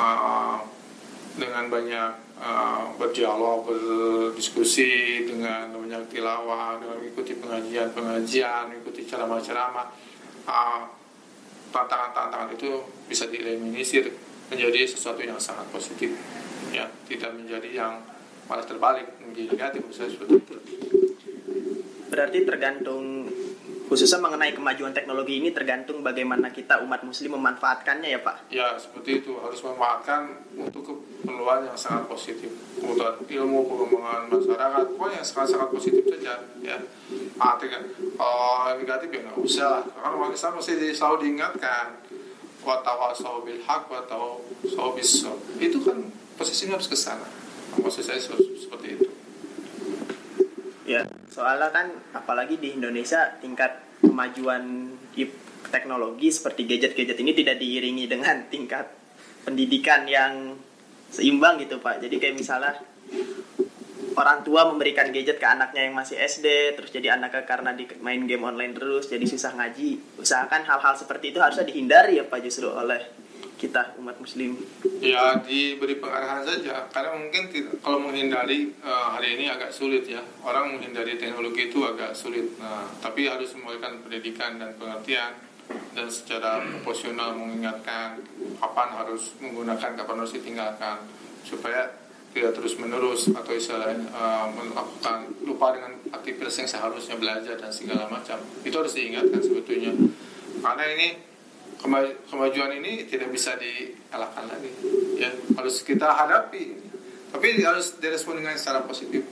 ah, 0.00 0.64
dengan 1.36 1.68
banyak 1.68 2.29
ah, 2.40 2.90
berdialog 2.96 3.68
berdiskusi 3.68 5.24
dengan 5.28 5.70
banyak 5.76 6.10
tilawah 6.10 6.80
dengan 6.80 6.96
mengikuti 6.98 7.36
pengajian 7.36 7.92
pengajian 7.92 8.72
mengikuti 8.72 9.04
ceramah-ceramah 9.04 9.86
ah, 10.48 10.88
tantangan-tantangan 11.70 12.50
itu 12.58 12.82
bisa 13.06 13.30
dieliminir 13.30 14.10
menjadi 14.50 14.82
sesuatu 14.90 15.22
yang 15.22 15.38
sangat 15.38 15.70
positif 15.70 16.10
ya. 16.74 16.90
Tidak 17.06 17.30
menjadi 17.34 17.70
yang 17.70 18.02
malah 18.50 18.66
terbalik 18.66 19.06
menjadi 19.22 19.54
negatif 19.54 19.80
misalnya 19.86 20.10
seperti 20.18 20.34
itu. 20.42 20.54
Berarti 22.10 22.38
tergantung 22.42 23.30
khususnya 23.90 24.22
mengenai 24.22 24.54
kemajuan 24.54 24.94
teknologi 24.94 25.42
ini 25.42 25.50
tergantung 25.50 25.98
bagaimana 26.06 26.54
kita 26.54 26.78
umat 26.86 27.02
muslim 27.02 27.34
memanfaatkannya 27.34 28.06
ya 28.06 28.20
Pak. 28.22 28.36
Ya, 28.54 28.78
seperti 28.78 29.18
itu 29.18 29.34
harus 29.42 29.58
memanfaatkan 29.66 30.46
untuk 30.54 30.94
keperluan 30.94 31.66
yang 31.66 31.74
sangat 31.74 32.06
positif, 32.06 32.54
kebutuhan 32.78 33.18
ilmu, 33.26 33.66
pengembangan 33.66 34.30
masyarakat, 34.30 34.84
pokoknya 34.94 35.16
yang 35.18 35.26
sangat-sangat 35.26 35.68
positif 35.74 36.02
saja. 36.06 36.38
Ya, 36.62 36.78
artinya 37.42 37.82
kalau 38.14 38.78
negatif 38.78 39.08
ya 39.10 39.20
nggak 39.26 39.38
usah. 39.42 39.82
Karena 39.90 40.14
orang 40.14 40.32
Islam 40.38 40.52
mesti 40.54 40.72
selalu 40.94 41.16
diingatkan 41.26 41.86
watawasau 42.62 43.42
bil 43.42 43.58
haq 43.66 43.90
watawasau 43.90 44.94
bis 44.94 45.26
sabr. 45.26 45.58
Itu 45.58 45.82
kan 45.82 45.98
posisinya 46.38 46.78
harus 46.78 46.86
ke 46.86 46.94
sana. 46.94 47.26
Maksud 47.74 48.06
saya 48.06 48.22
seperti 48.22 48.86
itu. 48.94 49.09
Ya, 50.90 51.06
soalnya 51.30 51.70
kan 51.70 51.86
apalagi 52.10 52.58
di 52.58 52.74
Indonesia 52.74 53.38
tingkat 53.38 53.78
kemajuan 54.02 54.90
teknologi 55.70 56.34
seperti 56.34 56.66
gadget-gadget 56.66 57.14
ini 57.22 57.30
tidak 57.30 57.62
diiringi 57.62 58.10
dengan 58.10 58.42
tingkat 58.52 58.90
pendidikan 59.46 60.02
yang 60.10 60.58
seimbang 61.14 61.62
gitu 61.62 61.78
Pak. 61.78 62.02
Jadi 62.02 62.18
kayak 62.18 62.34
misalnya 62.34 62.74
orang 64.18 64.42
tua 64.42 64.66
memberikan 64.66 65.14
gadget 65.14 65.38
ke 65.38 65.46
anaknya 65.46 65.86
yang 65.86 65.94
masih 65.94 66.18
SD, 66.18 66.74
terus 66.74 66.90
jadi 66.90 67.14
anaknya 67.14 67.46
karena 67.46 67.70
main 68.02 68.26
game 68.26 68.42
online 68.42 68.74
terus 68.74 69.06
jadi 69.06 69.22
susah 69.22 69.54
ngaji. 69.54 70.18
Usahakan 70.18 70.66
hal-hal 70.66 70.98
seperti 70.98 71.30
itu 71.30 71.38
harusnya 71.38 71.70
dihindari 71.70 72.18
ya 72.18 72.26
Pak 72.26 72.42
justru 72.42 72.66
oleh 72.66 72.98
kita 73.60 74.00
umat 74.00 74.16
muslim. 74.16 74.56
Ya 75.04 75.36
diberi 75.44 76.00
pengarahan 76.00 76.40
saja. 76.48 76.88
Karena 76.88 77.12
mungkin 77.12 77.52
tidak- 77.52 77.76
kalau 77.84 78.00
menghindari 78.00 78.72
eh, 78.72 79.06
hari 79.12 79.36
ini 79.36 79.52
agak 79.52 79.68
sulit 79.68 80.08
ya. 80.08 80.24
Orang 80.40 80.72
menghindari 80.72 81.20
teknologi 81.20 81.68
itu 81.68 81.84
agak 81.84 82.16
sulit. 82.16 82.56
Nah 82.56 82.88
tapi 83.04 83.28
harus 83.28 83.52
memberikan 83.52 84.00
pendidikan 84.00 84.56
dan 84.56 84.72
pengertian. 84.80 85.36
Dan 85.92 86.10
secara 86.10 86.64
proporsional 86.66 87.36
mengingatkan 87.36 88.18
kapan 88.58 88.88
harus 88.96 89.36
menggunakan 89.38 89.92
kapan 89.94 90.16
harus 90.24 90.32
ditinggalkan. 90.34 91.04
Supaya 91.44 92.00
tidak 92.30 92.54
terus 92.56 92.78
menerus 92.80 93.28
atau 93.28 93.52
istilahnya 93.52 94.08
eh, 94.08 94.46
melakukan 94.56 95.36
lupa 95.44 95.76
dengan 95.76 96.00
aktivitas 96.16 96.64
yang 96.64 96.68
seharusnya 96.72 97.20
belajar 97.20 97.60
dan 97.60 97.68
segala 97.68 98.08
macam. 98.08 98.40
Itu 98.64 98.80
harus 98.80 98.96
diingatkan 98.96 99.44
sebetulnya. 99.44 99.92
Karena 100.64 100.84
ini 100.96 101.29
kemajuan 101.80 102.76
ini 102.76 103.08
tidak 103.08 103.32
bisa 103.32 103.56
dielakkan 103.56 104.44
lagi. 104.46 104.70
Ya 105.16 105.32
harus 105.56 105.80
kita 105.80 106.12
hadapi. 106.12 106.76
Tapi 107.30 107.62
harus 107.62 107.96
direspon 107.96 108.42
dengan 108.42 108.58
secara 108.58 108.84
positif. 108.84 109.24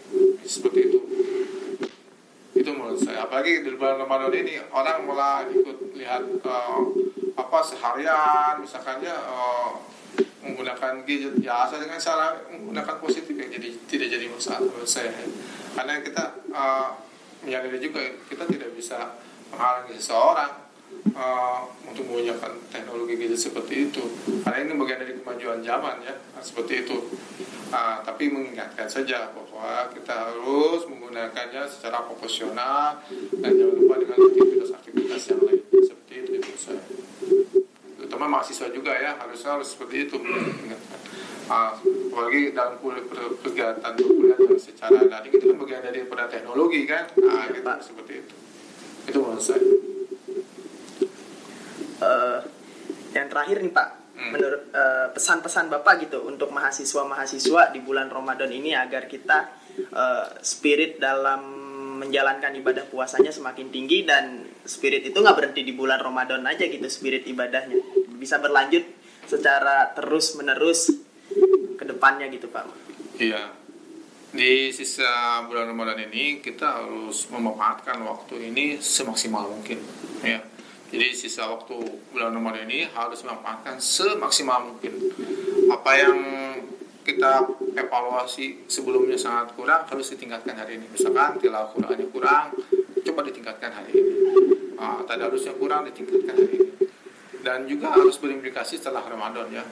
Seperti 0.47 0.81
itu. 0.89 0.99
Itu 2.57 2.71
menurut 2.73 3.03
saya. 3.05 3.29
Apalagi 3.29 3.63
di 3.63 3.75
bulan 3.77 4.01
Ramadan 4.01 4.33
ini 4.33 4.57
orang 4.73 5.05
malah 5.05 5.45
ikut 5.51 5.93
lihat 5.99 6.25
eh, 6.25 6.81
apa 7.37 7.59
seharian 7.63 8.65
misalkannya 8.65 9.13
eh, 9.13 9.71
menggunakan 10.47 11.05
gadget 11.05 11.37
ya 11.43 11.69
asal 11.69 11.83
dengan 11.83 12.01
cara 12.01 12.39
menggunakan 12.49 12.97
positif 13.03 13.35
yang 13.35 13.51
jadi 13.51 13.69
tidak 13.91 14.09
jadi 14.15 14.27
masalah 14.31 14.65
menurut 14.65 14.89
saya. 14.89 15.13
Karena 15.77 16.01
kita 16.01 16.25
eh, 16.49 16.89
menyadari 17.45 17.79
juga 17.83 18.03
kita 18.31 18.45
tidak 18.49 18.71
bisa 18.73 19.19
menghalangi 19.53 19.99
seseorang 19.99 20.68
eh, 21.07 21.61
untuk 21.89 22.05
menggunakan 22.09 22.53
teknologi 22.71 23.15
gadget 23.19 23.41
seperti 23.41 23.75
itu. 23.91 24.03
Karena 24.45 24.59
ini 24.65 24.73
bagian 24.79 25.01
dari 25.03 25.15
kemajuan 25.19 25.61
zaman 25.65 25.97
ya. 26.05 26.15
Nah, 26.15 26.43
seperti 26.43 26.87
itu. 26.87 26.97
Ah, 27.69 28.01
tapi 28.01 28.33
mengingatkan 28.33 28.89
saja 28.89 29.29
bahwa 29.29 29.93
kita 29.93 30.13
harus 30.13 30.89
menggunakannya 30.89 31.69
secara 31.69 32.01
proporsional 32.09 32.97
dan 33.45 33.51
jangan 33.53 33.75
lupa 33.77 33.95
dengan 34.01 34.19
aktivitas-aktivitas 34.25 35.23
yang 35.29 35.41
lain. 35.45 35.61
Seperti 35.85 36.13
itu 36.25 36.29
menurut 36.41 36.61
saya 36.61 36.83
terutama 37.99 38.41
mahasiswa 38.41 38.73
juga 38.73 38.97
ya. 38.97 39.21
Harus 39.21 39.45
harus 39.45 39.69
seperti 39.69 40.09
itu 40.09 40.17
mengingatkan. 40.17 41.01
Ah, 41.49 41.77
apalagi 41.81 42.53
dalam 42.53 42.77
kuliah 42.81 43.05
kegiatan 43.41 43.93
yang 43.97 44.61
secara 44.61 45.01
daring 45.05 45.33
itu 45.33 45.45
kan 45.49 45.57
bagian 45.57 45.81
dari 45.81 46.01
pada 46.05 46.25
teknologi 46.29 46.85
kan? 46.85 47.09
Ah, 47.25 47.49
gitu, 47.49 47.65
seperti 47.65 48.13
itu. 48.21 48.35
Itu 49.09 49.19
menurut 49.25 49.41
saya 49.41 49.88
Eh, 52.09 52.41
yang 53.13 53.29
terakhir 53.29 53.61
nih 53.61 53.73
Pak, 53.73 53.89
Hmm. 54.19 54.35
menurut 54.35 54.75
eh, 54.75 55.07
pesan-pesan 55.15 55.71
bapak 55.71 56.11
gitu 56.11 56.27
untuk 56.27 56.51
mahasiswa-mahasiswa 56.51 57.71
di 57.71 57.79
bulan 57.79 58.11
Ramadan 58.11 58.51
ini 58.51 58.75
agar 58.75 59.07
kita 59.07 59.47
eh, 59.79 60.27
spirit 60.43 60.99
dalam 60.99 61.39
menjalankan 62.03 62.51
ibadah 62.59 62.83
puasanya 62.91 63.31
semakin 63.31 63.71
tinggi 63.71 64.03
dan 64.03 64.43
spirit 64.67 65.07
itu 65.07 65.23
nggak 65.23 65.39
berhenti 65.39 65.63
di 65.63 65.71
bulan 65.71 66.03
Ramadan 66.03 66.43
aja 66.47 66.67
gitu 66.67 66.83
spirit 66.91 67.31
ibadahnya 67.31 67.79
bisa 68.19 68.43
berlanjut 68.43 68.83
secara 69.23 69.95
terus 69.95 70.35
menerus 70.35 70.91
ke 71.79 71.85
depannya 71.87 72.27
gitu 72.27 72.51
pak 72.51 72.67
Iya. 73.19 73.55
Di 74.29 74.75
sisa 74.75 75.43
bulan 75.47 75.71
Ramadan 75.71 76.11
ini 76.11 76.43
kita 76.43 76.83
harus 76.83 77.31
memanfaatkan 77.31 78.03
waktu 78.03 78.51
ini 78.51 78.79
semaksimal 78.79 79.47
mungkin, 79.47 79.79
ya. 80.23 80.43
Jadi 80.89 81.13
sisa 81.13 81.45
waktu 81.53 81.77
bulan 82.13 82.33
Ramadan 82.33 82.65
ini 82.65 82.89
harus 82.89 83.21
memanfaatkan 83.21 83.77
semaksimal 83.77 84.73
mungkin. 84.73 84.97
Apa 85.69 85.93
yang 86.01 86.17
kita 87.05 87.45
evaluasi 87.77 88.69
sebelumnya 88.69 89.17
sangat 89.17 89.53
kurang 89.57 89.85
harus 89.89 90.13
ditingkatkan 90.13 90.57
hari 90.57 90.81
ini. 90.81 90.89
Misalkan 90.93 91.41
tilawah 91.41 91.73
Qurannya 91.73 92.09
kurang, 92.13 92.53
coba 93.05 93.21
ditingkatkan 93.25 93.73
hari 93.73 93.91
ini. 93.97 94.13
Ah, 94.77 95.01
tadarusnya 95.05 95.57
kurang 95.57 95.89
ditingkatkan 95.89 96.37
hari 96.37 96.53
ini. 96.57 96.73
Dan 97.41 97.65
juga 97.65 97.93
harus 97.97 98.17
berimplikasi 98.21 98.77
setelah 98.81 99.05
Ramadan 99.05 99.49
ya. 99.49 99.65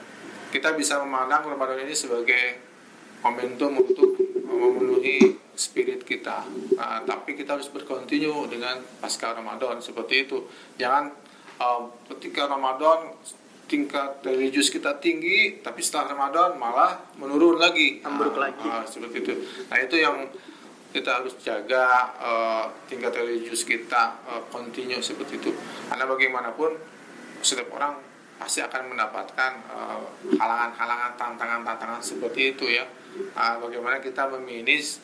Kita 0.49 0.73
bisa 0.73 0.97
memandang 1.01 1.45
Ramadan 1.45 1.85
ini 1.85 1.93
sebagai 1.93 2.61
momentum 3.21 3.85
untuk 3.85 4.17
memenuhi 4.45 5.46
spirit 5.57 6.05
kita. 6.05 6.45
Nah, 6.77 7.01
tapi 7.03 7.33
kita 7.33 7.57
harus 7.57 7.67
berkontinu 7.67 8.45
dengan 8.45 8.77
pasca 9.01 9.33
Ramadan 9.33 9.81
seperti 9.81 10.29
itu. 10.29 10.45
Jangan 10.77 11.09
uh, 11.57 11.89
ketika 12.13 12.45
Ramadan 12.45 13.17
tingkat 13.67 14.23
religius 14.23 14.71
kita 14.71 14.95
tinggi, 15.03 15.59
tapi 15.59 15.83
setelah 15.83 16.15
Ramadan 16.15 16.55
malah 16.55 17.03
menurun 17.19 17.59
lagi, 17.59 17.99
Ambruk 18.05 18.37
Nah, 18.39 18.47
lagi. 18.47 18.63
ah, 18.69 18.85
seperti 18.87 19.25
itu. 19.25 19.33
Nah 19.67 19.77
itu 19.83 19.95
yang 19.99 20.23
kita 20.93 21.19
harus 21.19 21.35
jaga 21.43 22.15
uh, 22.15 22.65
tingkat 22.87 23.11
religius 23.11 23.67
kita 23.67 24.23
uh, 24.23 24.39
continue 24.47 25.03
seperti 25.03 25.35
itu. 25.41 25.51
Karena 25.91 26.07
bagaimanapun 26.07 26.79
setiap 27.43 27.75
orang 27.75 27.99
pasti 28.39 28.63
akan 28.63 28.93
mendapatkan 28.95 29.51
uh, 29.67 29.99
halangan-halangan, 30.39 31.19
tantangan-tantangan 31.19 31.99
seperti 31.99 32.55
itu 32.55 32.71
ya. 32.71 32.87
Uh, 33.35 33.59
bagaimana 33.59 33.99
kita 33.99 34.31
memanage 34.31 35.01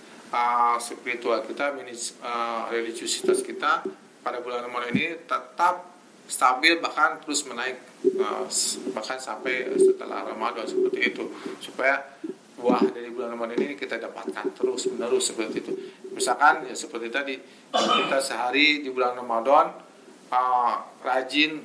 spiritual 0.81 1.45
kita, 1.45 1.77
uh, 2.25 2.65
religiusitas 2.73 3.45
kita 3.45 3.85
pada 4.25 4.41
bulan 4.41 4.65
Ramadan 4.65 4.95
ini 4.97 5.19
tetap 5.29 5.93
stabil 6.25 6.81
bahkan 6.81 7.21
terus 7.21 7.45
menaik 7.45 7.77
uh, 8.17 8.47
bahkan 8.97 9.21
sampai 9.21 9.69
setelah 9.77 10.25
Ramadan 10.25 10.65
seperti 10.65 11.13
itu. 11.13 11.23
Supaya 11.61 12.01
buah 12.57 12.81
dari 12.89 13.13
bulan 13.13 13.37
Ramadan 13.37 13.61
ini 13.61 13.75
kita 13.77 14.01
dapatkan 14.01 14.57
terus 14.57 14.89
menerus 14.89 15.29
seperti 15.29 15.61
itu. 15.61 15.73
Misalkan 16.15 16.65
ya 16.65 16.73
seperti 16.73 17.07
tadi 17.13 17.35
kita 17.73 18.17
sehari 18.17 18.81
di 18.81 18.89
bulan 18.89 19.13
Ramadan 19.13 19.69
uh, 20.33 20.75
rajin 21.05 21.61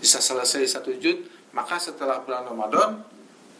bisa 0.00 0.16
selesai 0.16 0.64
satu 0.64 0.96
juz 0.96 1.28
maka 1.52 1.76
setelah 1.76 2.24
bulan 2.24 2.48
Ramadan 2.48 3.04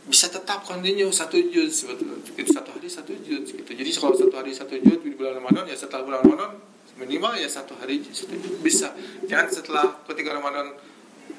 bisa 0.08 0.32
tetap 0.32 0.64
continue 0.64 1.12
satu 1.12 1.36
juz 1.52 1.84
sebetulnya 1.84 2.20
Gitu, 2.40 2.56
satu 2.56 2.69
satu 2.90 3.14
juz 3.22 3.54
gitu. 3.54 3.70
Jadi 3.70 3.90
kalau 3.94 4.18
satu 4.18 4.34
hari 4.34 4.50
satu 4.50 4.74
juz 4.82 4.98
di 4.98 5.14
bulan 5.14 5.38
Ramadan 5.38 5.70
ya 5.70 5.78
setelah 5.78 6.02
bulan 6.02 6.26
Ramadan 6.26 6.58
minimal 6.98 7.38
ya 7.38 7.46
satu 7.46 7.78
hari 7.78 8.02
satu 8.02 8.34
juz 8.34 8.58
bisa. 8.58 8.90
Jangan 9.30 9.46
setelah 9.46 9.86
ketika 10.10 10.34
Ramadan 10.34 10.74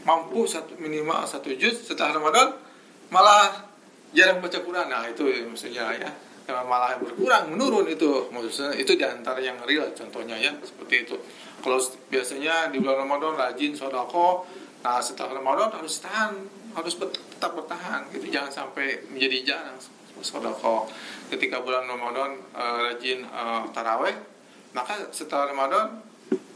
mampu 0.08 0.48
satu 0.48 0.80
minimal 0.80 1.28
satu 1.28 1.52
juz 1.60 1.84
setelah 1.84 2.16
Ramadan 2.16 2.56
malah 3.12 3.68
jarang 4.16 4.40
baca 4.40 4.64
Quran. 4.64 4.88
Nah 4.88 5.04
itu 5.12 5.28
maksudnya 5.52 5.92
ya. 6.00 6.12
Ya, 6.50 6.58
malah 6.66 6.98
berkurang 6.98 7.54
menurun 7.54 7.86
itu. 7.86 8.28
Maksudnya 8.34 8.74
itu 8.76 8.98
di 8.98 9.06
antara 9.06 9.38
yang 9.40 9.62
real 9.68 9.92
contohnya 9.94 10.36
ya 10.40 10.52
seperti 10.66 11.06
itu. 11.06 11.16
Kalau 11.62 11.78
biasanya 12.10 12.74
di 12.74 12.82
bulan 12.82 13.06
Ramadan 13.06 13.38
rajin 13.38 13.76
sodako 13.78 14.48
nah 14.82 14.98
setelah 14.98 15.38
Ramadan 15.38 15.70
harus 15.78 16.02
tahan 16.02 16.34
harus 16.74 16.98
tetap 16.98 17.52
bertahan 17.54 18.10
gitu. 18.16 18.34
Jangan 18.34 18.50
sampai 18.50 19.06
menjadi 19.14 19.54
jarang 19.54 19.78
sodako. 20.24 20.90
Ketika 21.30 21.62
bulan 21.62 21.86
Ramadan 21.86 22.38
eh, 22.56 22.78
rajin 22.90 23.20
eh, 23.26 23.64
taraweh 23.76 24.16
maka 24.72 25.12
setelah 25.12 25.52
Ramadan 25.52 26.00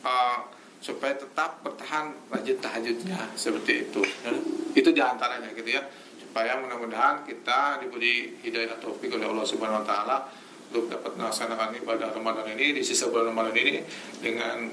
eh, 0.06 0.38
supaya 0.86 1.18
tetap 1.18 1.66
bertahan 1.66 2.14
rajin 2.30 2.58
tahajudnya. 2.62 3.34
Seperti 3.34 3.90
itu. 3.90 4.02
Ya. 4.22 4.32
itu 4.76 4.90
di 4.94 5.02
antaranya 5.02 5.50
gitu 5.58 5.66
ya. 5.66 5.82
Supaya 6.22 6.60
mudah-mudahan 6.62 7.26
kita 7.26 7.82
diberi 7.82 8.38
hidayah 8.44 8.78
taufik 8.78 9.10
oleh 9.10 9.26
Allah 9.26 9.46
Subhanahu 9.48 9.82
Wa 9.82 9.88
Taala 9.88 10.18
untuk 10.70 10.92
dapat 10.92 11.16
melaksanakan 11.16 11.80
ibadah 11.80 12.12
Ramadan 12.12 12.52
ini 12.54 12.76
di 12.76 12.82
sisa 12.84 13.08
bulan 13.08 13.32
Ramadan 13.32 13.56
ini 13.56 13.80
dengan 14.20 14.68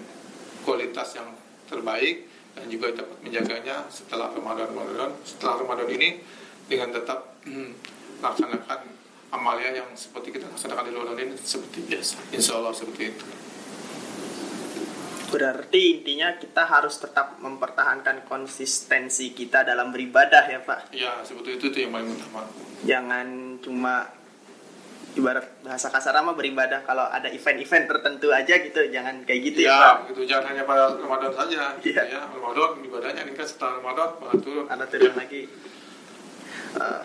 kualitas 0.66 1.14
yang 1.14 1.30
terbaik 1.70 2.26
dan 2.52 2.68
juga 2.68 2.92
dapat 2.92 3.18
menjaganya 3.24 3.86
setelah 3.88 4.34
Ramadan 4.34 4.74
Ramadan. 4.74 5.10
Setelah 5.24 5.64
Ramadan 5.64 5.88
ini 5.94 6.20
dengan 6.66 6.92
tetap 6.92 7.40
melaksanakan 8.22 8.80
amalia 9.32 9.74
yang 9.74 9.88
seperti 9.92 10.30
kita 10.30 10.46
laksanakan 10.46 10.84
di 10.86 10.92
Ramadan 10.92 11.18
ini 11.20 11.34
seperti 11.34 11.78
biasa. 11.82 12.16
Insya 12.30 12.52
Allah 12.56 12.70
seperti 12.70 13.02
itu. 13.10 13.26
Berarti 15.32 15.80
intinya 15.98 16.36
kita 16.36 16.68
harus 16.68 17.00
tetap 17.00 17.40
mempertahankan 17.40 18.28
konsistensi 18.28 19.32
kita 19.32 19.64
dalam 19.64 19.88
beribadah 19.88 20.44
ya 20.44 20.60
pak? 20.60 20.92
Ya 20.92 21.24
seperti 21.24 21.56
itu 21.56 21.64
itu 21.72 21.78
yang 21.82 21.96
paling 21.96 22.12
utama. 22.12 22.44
Jangan 22.84 23.26
cuma 23.64 24.12
ibarat 25.16 25.48
bahasa 25.64 25.88
kasar 25.88 26.20
mah 26.20 26.36
beribadah. 26.36 26.84
Kalau 26.84 27.08
ada 27.08 27.32
event-event 27.32 27.88
tertentu 27.88 28.28
aja 28.28 28.60
gitu 28.60 28.92
jangan 28.92 29.24
kayak 29.24 29.40
gitu 29.42 29.64
ya, 29.64 29.72
pak. 29.72 29.96
ya 29.96 30.08
gitu. 30.12 30.20
Jangan 30.28 30.44
hanya 30.52 30.62
pada 30.68 31.00
Ramadan 31.00 31.32
saja 31.32 31.60
gitu 31.80 31.96
Iya. 31.96 32.02
ya. 32.12 32.20
Ramadan 32.28 32.70
ibadahnya 32.84 33.20
ini 33.24 33.32
kan 33.32 33.46
setelah 33.48 33.80
Ramadan 33.80 34.08
malah 34.20 34.36
turun. 34.36 34.64
Ada 34.68 34.84
turun 34.84 35.14
lagi. 35.16 35.42
Eh, 36.72 37.02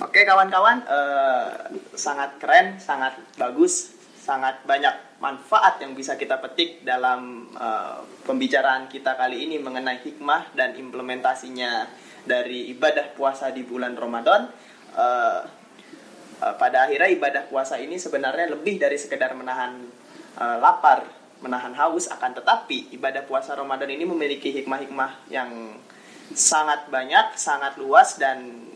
oke 0.00 0.20
kawan-kawan 0.24 0.84
eh, 0.84 1.48
sangat 1.96 2.36
keren 2.42 2.76
sangat 2.76 3.16
bagus 3.40 3.96
sangat 4.20 4.58
banyak 4.66 4.92
manfaat 5.22 5.78
yang 5.80 5.94
bisa 5.94 6.18
kita 6.18 6.42
petik 6.42 6.82
dalam 6.82 7.46
eh, 7.54 7.98
pembicaraan 8.26 8.90
kita 8.90 9.14
kali 9.14 9.46
ini 9.46 9.62
mengenai 9.62 10.02
hikmah 10.02 10.52
dan 10.58 10.74
implementasinya 10.74 11.86
dari 12.26 12.68
ibadah 12.74 13.14
puasa 13.14 13.54
di 13.54 13.62
bulan 13.62 13.94
Ramadan. 13.94 14.50
Eh, 14.98 15.40
eh, 16.42 16.54
pada 16.58 16.84
akhirnya 16.84 17.08
ibadah 17.14 17.42
puasa 17.46 17.78
ini 17.78 17.96
sebenarnya 17.96 18.50
lebih 18.52 18.82
dari 18.82 18.98
sekedar 18.98 19.32
menahan 19.38 19.78
eh, 20.36 20.58
lapar 20.58 21.06
menahan 21.36 21.76
haus 21.76 22.08
akan 22.08 22.32
tetapi 22.32 22.96
ibadah 22.96 23.22
puasa 23.28 23.54
Ramadan 23.54 23.92
ini 23.92 24.08
memiliki 24.08 24.50
hikmah-hikmah 24.56 25.30
yang 25.30 25.78
sangat 26.32 26.88
banyak, 26.90 27.38
sangat 27.38 27.78
luas 27.78 28.18
dan 28.18 28.66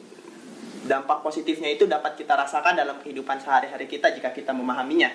dampak 0.84 1.20
positifnya 1.20 1.68
itu 1.72 1.84
dapat 1.84 2.16
kita 2.16 2.32
rasakan 2.36 2.76
dalam 2.76 2.96
kehidupan 3.04 3.40
sehari-hari 3.40 3.84
kita 3.84 4.12
jika 4.16 4.32
kita 4.32 4.56
memahaminya. 4.56 5.12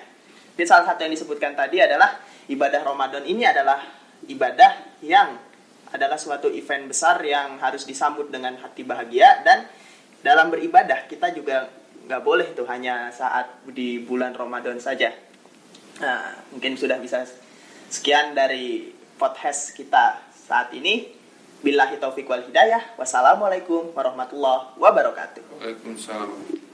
Jadi 0.56 0.66
salah 0.66 0.86
satu 0.88 1.04
yang 1.04 1.12
disebutkan 1.12 1.52
tadi 1.52 1.82
adalah 1.82 2.16
ibadah 2.48 2.80
Ramadan 2.80 3.24
ini 3.26 3.44
adalah 3.44 3.82
ibadah 4.24 4.98
yang 5.04 5.36
adalah 5.92 6.18
suatu 6.18 6.50
event 6.50 6.90
besar 6.90 7.22
yang 7.22 7.58
harus 7.62 7.86
disambut 7.86 8.32
dengan 8.32 8.58
hati 8.58 8.82
bahagia 8.82 9.42
dan 9.46 9.68
dalam 10.24 10.50
beribadah 10.50 11.06
kita 11.06 11.30
juga 11.30 11.70
nggak 12.06 12.22
boleh 12.22 12.48
tuh 12.54 12.66
hanya 12.70 13.10
saat 13.10 13.50
di 13.70 14.02
bulan 14.02 14.34
Ramadan 14.34 14.78
saja. 14.78 15.10
Nah, 15.98 16.38
mungkin 16.54 16.78
sudah 16.78 17.00
bisa 17.02 17.26
sekian 17.90 18.36
dari 18.36 18.92
podcast 19.16 19.74
kita 19.74 20.20
saat 20.30 20.70
ini. 20.76 21.15
Billahi 21.64 21.96
taufiq 21.96 22.28
wal 22.28 22.44
hidayah. 22.44 22.98
Wassalamualaikum 23.00 23.96
warahmatullahi 23.96 24.76
wabarakatuh. 24.76 25.42
Waalaikumsalam 25.62 26.65